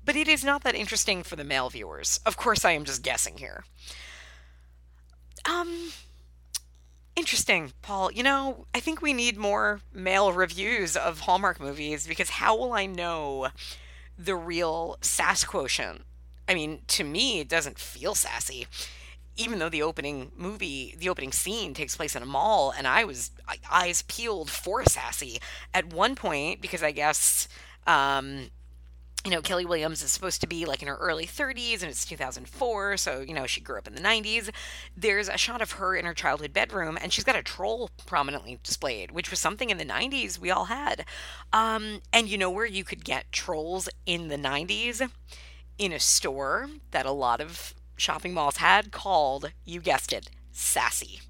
But 0.05 0.15
it 0.15 0.27
is 0.27 0.43
not 0.43 0.63
that 0.63 0.75
interesting 0.75 1.23
for 1.23 1.35
the 1.35 1.43
male 1.43 1.69
viewers. 1.69 2.19
Of 2.25 2.37
course, 2.37 2.65
I 2.65 2.71
am 2.71 2.85
just 2.85 3.03
guessing 3.03 3.37
here. 3.37 3.63
Um, 5.49 5.91
interesting, 7.15 7.73
Paul. 7.81 8.11
You 8.11 8.23
know, 8.23 8.65
I 8.73 8.79
think 8.79 9.01
we 9.01 9.13
need 9.13 9.37
more 9.37 9.81
male 9.93 10.33
reviews 10.33 10.97
of 10.97 11.21
Hallmark 11.21 11.59
movies 11.59 12.07
because 12.07 12.31
how 12.31 12.57
will 12.57 12.73
I 12.73 12.85
know 12.85 13.47
the 14.17 14.35
real 14.35 14.97
sass 15.01 15.43
quotient 15.43 16.01
I 16.47 16.53
mean, 16.53 16.81
to 16.87 17.03
me, 17.03 17.39
it 17.39 17.47
doesn't 17.47 17.79
feel 17.79 18.15
sassy. 18.15 18.67
Even 19.35 19.59
though 19.59 19.69
the 19.69 19.81
opening 19.81 20.31
movie, 20.35 20.95
the 20.97 21.09
opening 21.09 21.31
scene 21.31 21.73
takes 21.73 21.95
place 21.95 22.15
in 22.15 22.23
a 22.23 22.25
mall, 22.25 22.73
and 22.77 22.87
I 22.87 23.03
was 23.03 23.31
eyes 23.71 24.03
peeled 24.03 24.49
for 24.49 24.83
sassy 24.85 25.39
at 25.73 25.93
one 25.93 26.15
point 26.15 26.61
because 26.61 26.83
I 26.83 26.91
guess 26.91 27.47
um, 27.87 28.49
you 29.25 29.31
know, 29.31 29.41
Kelli 29.41 29.65
Williams 29.65 30.03
is 30.03 30.11
supposed 30.11 30.41
to 30.41 30.47
be 30.47 30.65
like 30.65 30.81
in 30.81 30.87
her 30.89 30.97
early 30.97 31.25
30s 31.25 31.81
and 31.81 31.83
it's 31.83 32.05
2004, 32.05 32.97
so, 32.97 33.21
you 33.21 33.33
know, 33.33 33.47
she 33.47 33.61
grew 33.61 33.77
up 33.77 33.87
in 33.87 33.95
the 33.95 34.01
90s. 34.01 34.49
There's 34.97 35.29
a 35.29 35.37
shot 35.37 35.61
of 35.61 35.73
her 35.73 35.95
in 35.95 36.05
her 36.05 36.13
childhood 36.13 36.51
bedroom 36.51 36.97
and 37.01 37.13
she's 37.13 37.23
got 37.23 37.37
a 37.37 37.43
troll 37.43 37.89
prominently 38.05 38.59
displayed, 38.63 39.11
which 39.11 39.29
was 39.29 39.39
something 39.39 39.69
in 39.69 39.77
the 39.77 39.85
90s 39.85 40.39
we 40.39 40.51
all 40.51 40.65
had. 40.65 41.05
Um, 41.53 42.01
and 42.11 42.27
you 42.27 42.37
know 42.37 42.51
where 42.51 42.65
you 42.65 42.83
could 42.83 43.05
get 43.05 43.31
trolls 43.31 43.87
in 44.05 44.27
the 44.27 44.37
90s? 44.37 45.09
in 45.77 45.91
a 45.91 45.99
store 45.99 46.69
that 46.91 47.05
a 47.05 47.11
lot 47.11 47.41
of 47.41 47.73
shopping 47.95 48.33
malls 48.33 48.57
had 48.57 48.91
called, 48.91 49.51
you 49.65 49.79
guessed 49.79 50.13
it, 50.13 50.29
Sassy. 50.51 51.21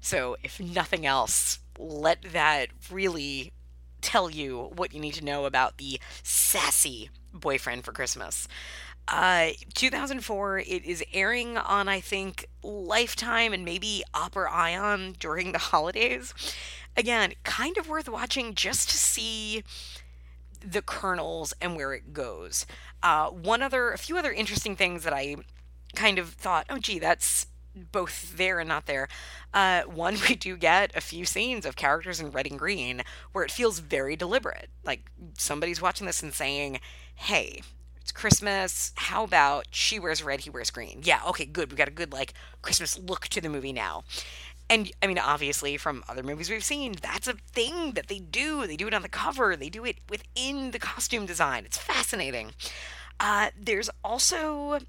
So, 0.00 0.36
if 0.42 0.60
nothing 0.60 1.06
else, 1.06 1.60
let 1.78 2.22
that 2.32 2.68
really 2.90 3.52
tell 4.00 4.28
you 4.30 4.70
what 4.76 4.92
you 4.92 5.00
need 5.00 5.14
to 5.14 5.24
know 5.24 5.46
about 5.46 5.78
the 5.78 5.98
sassy 6.22 7.08
boyfriend 7.32 7.84
for 7.84 7.92
Christmas. 7.92 8.46
Uh, 9.08 9.50
2004, 9.74 10.58
it 10.60 10.84
is 10.84 11.04
airing 11.12 11.58
on, 11.58 11.88
I 11.88 12.00
think, 12.00 12.46
Lifetime 12.62 13.52
and 13.52 13.64
maybe 13.64 14.02
Opera 14.14 14.50
Ion 14.50 15.14
during 15.18 15.52
the 15.52 15.58
holidays. 15.58 16.32
Again, 16.96 17.32
kind 17.42 17.76
of 17.76 17.88
worth 17.88 18.08
watching 18.08 18.54
just 18.54 18.88
to 18.90 18.96
see 18.96 19.64
the 20.64 20.80
kernels 20.80 21.52
and 21.60 21.76
where 21.76 21.92
it 21.92 22.12
goes. 22.12 22.66
Uh, 23.02 23.28
one 23.28 23.62
other, 23.62 23.90
a 23.90 23.98
few 23.98 24.16
other 24.16 24.32
interesting 24.32 24.76
things 24.76 25.04
that 25.04 25.12
I 25.12 25.36
kind 25.94 26.18
of 26.18 26.30
thought, 26.30 26.66
oh, 26.68 26.78
gee, 26.78 26.98
that's 26.98 27.46
both 27.74 28.36
there 28.36 28.60
and 28.60 28.68
not 28.68 28.86
there. 28.86 29.08
Uh, 29.52 29.82
one, 29.82 30.16
we 30.28 30.34
do 30.34 30.56
get 30.56 30.94
a 30.96 31.00
few 31.00 31.24
scenes 31.24 31.66
of 31.66 31.76
characters 31.76 32.20
in 32.20 32.30
red 32.30 32.46
and 32.46 32.58
green 32.58 33.02
where 33.32 33.44
it 33.44 33.50
feels 33.50 33.78
very 33.80 34.16
deliberate. 34.16 34.68
Like 34.84 35.10
somebody's 35.36 35.82
watching 35.82 36.06
this 36.06 36.22
and 36.22 36.32
saying, 36.32 36.80
hey, 37.14 37.62
it's 38.00 38.12
Christmas. 38.12 38.92
How 38.96 39.24
about 39.24 39.66
she 39.70 39.98
wears 39.98 40.22
red, 40.22 40.40
he 40.40 40.50
wears 40.50 40.70
green? 40.70 41.00
Yeah, 41.02 41.20
okay, 41.28 41.46
good. 41.46 41.70
We've 41.70 41.78
got 41.78 41.88
a 41.88 41.92
good, 41.92 42.12
like, 42.12 42.34
Christmas 42.60 42.98
look 42.98 43.28
to 43.28 43.40
the 43.40 43.48
movie 43.48 43.72
now. 43.72 44.04
And 44.68 44.90
I 45.02 45.06
mean, 45.06 45.18
obviously, 45.18 45.76
from 45.76 46.04
other 46.08 46.22
movies 46.22 46.50
we've 46.50 46.64
seen, 46.64 46.96
that's 47.00 47.28
a 47.28 47.34
thing 47.52 47.92
that 47.92 48.08
they 48.08 48.18
do. 48.18 48.66
They 48.66 48.76
do 48.76 48.88
it 48.88 48.94
on 48.94 49.02
the 49.02 49.08
cover, 49.08 49.56
they 49.56 49.68
do 49.68 49.84
it 49.84 49.96
within 50.08 50.70
the 50.70 50.78
costume 50.78 51.26
design. 51.26 51.64
It's 51.64 51.78
fascinating. 51.78 52.52
Uh, 53.20 53.50
there's 53.58 53.90
also 54.02 54.80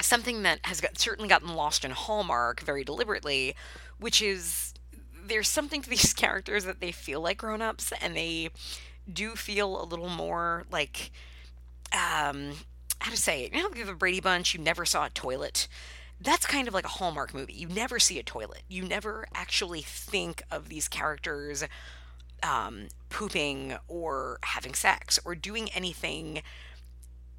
something 0.00 0.42
that 0.42 0.60
has 0.64 0.80
got, 0.80 0.98
certainly 0.98 1.28
gotten 1.28 1.54
lost 1.54 1.84
in 1.84 1.90
Hallmark 1.90 2.60
very 2.60 2.84
deliberately, 2.84 3.54
which 3.98 4.22
is 4.22 4.74
there's 5.26 5.48
something 5.48 5.82
to 5.82 5.90
these 5.90 6.12
characters 6.12 6.64
that 6.64 6.80
they 6.80 6.92
feel 6.92 7.20
like 7.20 7.38
grown 7.38 7.62
ups 7.62 7.92
and 8.00 8.16
they 8.16 8.50
do 9.12 9.30
feel 9.34 9.82
a 9.82 9.84
little 9.84 10.08
more 10.08 10.64
like, 10.70 11.10
um, 11.92 12.52
how 13.00 13.10
to 13.10 13.16
say 13.16 13.44
it? 13.44 13.54
You 13.54 13.62
know, 13.62 13.70
the 13.70 13.94
Brady 13.94 14.20
Bunch, 14.20 14.54
you 14.54 14.60
never 14.60 14.84
saw 14.84 15.06
a 15.06 15.10
toilet 15.10 15.68
that's 16.20 16.46
kind 16.46 16.66
of 16.66 16.74
like 16.74 16.84
a 16.84 16.88
Hallmark 16.88 17.32
movie. 17.32 17.52
You 17.52 17.68
never 17.68 17.98
see 17.98 18.18
a 18.18 18.22
toilet. 18.22 18.62
You 18.68 18.82
never 18.82 19.26
actually 19.34 19.82
think 19.82 20.42
of 20.50 20.68
these 20.68 20.88
characters 20.88 21.64
um, 22.42 22.88
pooping 23.08 23.76
or 23.86 24.38
having 24.42 24.74
sex 24.74 25.18
or 25.24 25.34
doing 25.34 25.68
anything 25.70 26.42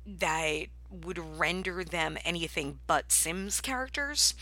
that 0.06 0.66
would 0.92 1.20
render 1.40 1.84
them 1.84 2.18
anything 2.26 2.80
but 2.88 3.12
Sims 3.12 3.62
characters. 3.62 4.34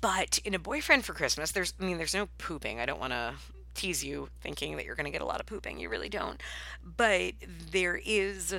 But 0.00 0.38
in 0.44 0.54
a 0.54 0.58
boyfriend 0.58 1.04
for 1.04 1.14
Christmas, 1.14 1.52
there's 1.52 1.74
I 1.80 1.84
mean 1.84 1.98
there's 1.98 2.14
no 2.14 2.28
pooping. 2.38 2.80
I 2.80 2.86
don't 2.86 3.00
want 3.00 3.12
to 3.12 3.34
tease 3.74 4.04
you 4.04 4.28
thinking 4.40 4.76
that 4.76 4.84
you're 4.84 4.94
going 4.94 5.06
to 5.06 5.12
get 5.12 5.20
a 5.20 5.26
lot 5.26 5.40
of 5.40 5.46
pooping. 5.46 5.78
You 5.78 5.88
really 5.88 6.08
don't. 6.08 6.40
But 6.82 7.34
there 7.70 8.00
is 8.04 8.54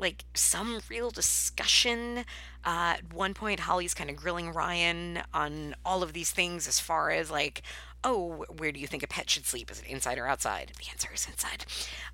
like 0.00 0.24
some 0.34 0.80
real 0.88 1.10
discussion. 1.10 2.24
Uh, 2.64 2.94
at 2.98 3.12
one 3.12 3.34
point, 3.34 3.60
Holly's 3.60 3.94
kind 3.94 4.10
of 4.10 4.16
grilling 4.16 4.52
Ryan 4.52 5.22
on 5.32 5.74
all 5.84 6.02
of 6.02 6.12
these 6.12 6.30
things 6.30 6.66
as 6.66 6.80
far 6.80 7.10
as 7.10 7.30
like, 7.30 7.62
oh, 8.02 8.44
where 8.56 8.72
do 8.72 8.80
you 8.80 8.86
think 8.86 9.02
a 9.02 9.06
pet 9.06 9.28
should 9.28 9.46
sleep? 9.46 9.70
Is 9.70 9.80
it 9.80 9.86
inside 9.86 10.18
or 10.18 10.26
outside? 10.26 10.72
The 10.78 10.90
answer 10.90 11.10
is 11.14 11.26
inside. 11.26 11.66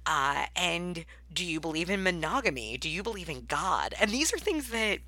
Uh, 0.05 0.46
and 0.57 1.05
do 1.33 1.44
you 1.44 1.61
believe 1.61 1.88
in 1.88 2.03
monogamy? 2.03 2.77
Do 2.77 2.88
you 2.88 3.03
believe 3.03 3.29
in 3.29 3.44
God? 3.46 3.94
And 4.01 4.11
these 4.11 4.33
are 4.35 4.38
things 4.38 4.70
that 4.70 4.99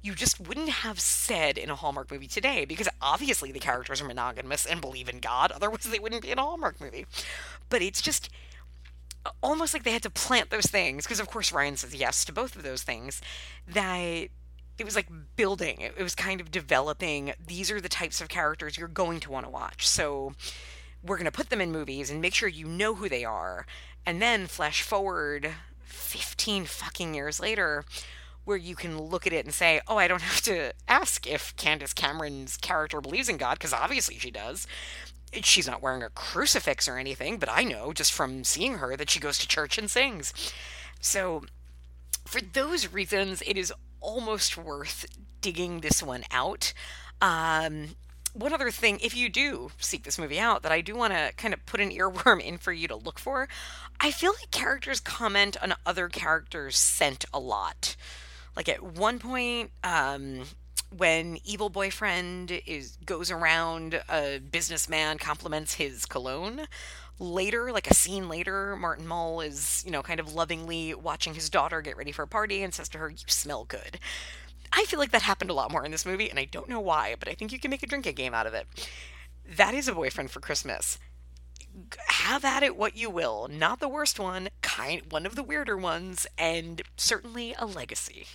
you 0.00 0.14
just 0.14 0.40
wouldn't 0.46 0.68
have 0.68 1.00
said 1.00 1.58
in 1.58 1.70
a 1.70 1.74
Hallmark 1.74 2.10
movie 2.10 2.28
today 2.28 2.64
because 2.64 2.88
obviously 3.02 3.50
the 3.50 3.58
characters 3.58 4.00
are 4.00 4.06
monogamous 4.06 4.64
and 4.64 4.80
believe 4.80 5.08
in 5.08 5.18
God, 5.18 5.50
otherwise 5.50 5.84
they 5.84 5.98
wouldn't 5.98 6.22
be 6.22 6.30
in 6.30 6.38
a 6.38 6.42
Hallmark 6.42 6.80
movie. 6.80 7.04
But 7.68 7.82
it's 7.82 8.00
just 8.00 8.30
almost 9.42 9.74
like 9.74 9.84
they 9.84 9.92
had 9.92 10.02
to 10.02 10.10
plant 10.10 10.50
those 10.50 10.66
things 10.66 11.04
because 11.04 11.20
of 11.20 11.28
course 11.28 11.52
Ryan 11.52 11.76
says 11.76 11.94
yes 11.94 12.24
to 12.26 12.32
both 12.32 12.56
of 12.56 12.62
those 12.62 12.82
things 12.82 13.20
that 13.66 14.28
it 14.78 14.84
was 14.84 14.94
like 14.94 15.08
building. 15.36 15.80
It, 15.80 15.98
was 15.98 16.14
kind 16.14 16.40
of 16.40 16.50
developing. 16.50 17.32
These 17.44 17.70
are 17.70 17.80
the 17.80 17.88
types 17.88 18.20
of 18.20 18.28
characters 18.28 18.78
you're 18.78 18.88
going 18.88 19.20
to 19.20 19.30
want 19.30 19.44
to 19.44 19.50
watch. 19.50 19.88
So 19.88 20.34
we're 21.02 21.16
going 21.16 21.24
to 21.24 21.32
put 21.32 21.50
them 21.50 21.60
in 21.60 21.72
movies 21.72 22.10
and 22.10 22.20
make 22.20 22.34
sure 22.34 22.48
you 22.48 22.66
know 22.66 22.94
who 22.94 23.08
they 23.08 23.24
are. 23.24 23.66
And 24.06 24.22
then 24.22 24.46
flash 24.46 24.82
forward 24.82 25.50
15 25.82 26.64
fucking 26.66 27.14
years 27.14 27.40
later 27.40 27.84
where 28.44 28.56
you 28.56 28.74
can 28.74 28.98
look 28.98 29.26
at 29.26 29.32
it 29.32 29.44
and 29.44 29.52
say, 29.52 29.80
oh, 29.88 29.98
I 29.98 30.08
don't 30.08 30.22
have 30.22 30.40
to 30.42 30.72
ask 30.88 31.26
if 31.26 31.54
Candace 31.56 31.92
Cameron's 31.92 32.56
character 32.56 33.00
believes 33.00 33.28
in 33.28 33.36
God, 33.36 33.58
because 33.58 33.74
obviously 33.74 34.16
she 34.18 34.30
does. 34.30 34.66
She's 35.42 35.66
not 35.66 35.82
wearing 35.82 36.02
a 36.02 36.10
crucifix 36.10 36.88
or 36.88 36.96
anything, 36.96 37.38
but 37.38 37.48
I 37.50 37.64
know 37.64 37.92
just 37.92 38.12
from 38.12 38.44
seeing 38.44 38.78
her 38.78 38.96
that 38.96 39.10
she 39.10 39.20
goes 39.20 39.38
to 39.38 39.48
church 39.48 39.78
and 39.78 39.90
sings. 39.90 40.32
So, 41.00 41.44
for 42.24 42.40
those 42.40 42.92
reasons, 42.92 43.42
it 43.46 43.56
is 43.56 43.72
almost 44.00 44.56
worth 44.56 45.06
digging 45.40 45.80
this 45.80 46.02
one 46.02 46.24
out. 46.30 46.72
Um, 47.20 47.96
one 48.32 48.52
other 48.52 48.70
thing, 48.70 48.98
if 49.02 49.16
you 49.16 49.28
do 49.28 49.70
seek 49.78 50.04
this 50.04 50.18
movie 50.18 50.38
out, 50.38 50.62
that 50.62 50.72
I 50.72 50.80
do 50.80 50.94
want 50.94 51.12
to 51.12 51.32
kind 51.36 51.54
of 51.54 51.64
put 51.66 51.80
an 51.80 51.90
earworm 51.96 52.40
in 52.40 52.58
for 52.58 52.72
you 52.72 52.88
to 52.88 52.96
look 52.96 53.18
for, 53.18 53.48
I 54.00 54.10
feel 54.10 54.32
like 54.40 54.50
characters 54.50 55.00
comment 55.00 55.56
on 55.62 55.74
other 55.84 56.08
characters' 56.08 56.78
scent 56.78 57.24
a 57.32 57.38
lot. 57.38 57.96
Like 58.56 58.68
at 58.68 58.82
one 58.82 59.18
point, 59.18 59.70
um, 59.84 60.44
when 60.96 61.38
evil 61.44 61.68
boyfriend 61.68 62.50
is 62.66 62.96
goes 63.04 63.30
around 63.30 64.02
a 64.08 64.38
businessman 64.38 65.18
compliments 65.18 65.74
his 65.74 66.06
cologne. 66.06 66.66
Later 67.18 67.72
like 67.72 67.90
a 67.90 67.94
scene 67.94 68.28
later 68.28 68.76
martin 68.76 69.06
mull 69.06 69.40
is 69.40 69.82
you 69.84 69.90
know 69.90 70.02
kind 70.02 70.20
of 70.20 70.34
lovingly 70.34 70.94
watching 70.94 71.34
his 71.34 71.50
daughter 71.50 71.80
get 71.82 71.96
ready 71.96 72.12
for 72.12 72.22
a 72.22 72.28
party 72.28 72.62
and 72.62 72.72
says 72.72 72.88
to 72.90 72.98
her 72.98 73.10
you 73.10 73.16
smell 73.26 73.64
good. 73.64 73.98
I 74.72 74.84
feel 74.84 74.98
like 74.98 75.10
that 75.12 75.22
happened 75.22 75.50
a 75.50 75.54
lot 75.54 75.72
more 75.72 75.84
in 75.84 75.90
this 75.90 76.06
movie 76.06 76.30
and 76.30 76.38
i 76.38 76.44
don't 76.44 76.68
know 76.68 76.80
why 76.80 77.16
but 77.18 77.28
i 77.28 77.34
think 77.34 77.52
you 77.52 77.58
can 77.58 77.70
make 77.70 77.82
a 77.82 77.86
drinking 77.86 78.14
game 78.14 78.34
out 78.34 78.46
of 78.46 78.54
it. 78.54 78.66
That 79.56 79.74
is 79.74 79.88
a 79.88 79.94
boyfriend 79.94 80.30
for 80.30 80.40
christmas. 80.40 80.98
Have 82.06 82.44
at 82.44 82.62
it 82.62 82.76
what 82.76 82.96
you 82.96 83.08
will. 83.10 83.46
Not 83.48 83.78
the 83.80 83.88
worst 83.88 84.18
one 84.18 84.48
kind 84.62 85.02
one 85.10 85.26
of 85.26 85.34
the 85.34 85.42
weirder 85.42 85.76
ones 85.76 86.26
and 86.38 86.82
certainly 86.96 87.54
a 87.58 87.66
legacy 87.66 88.26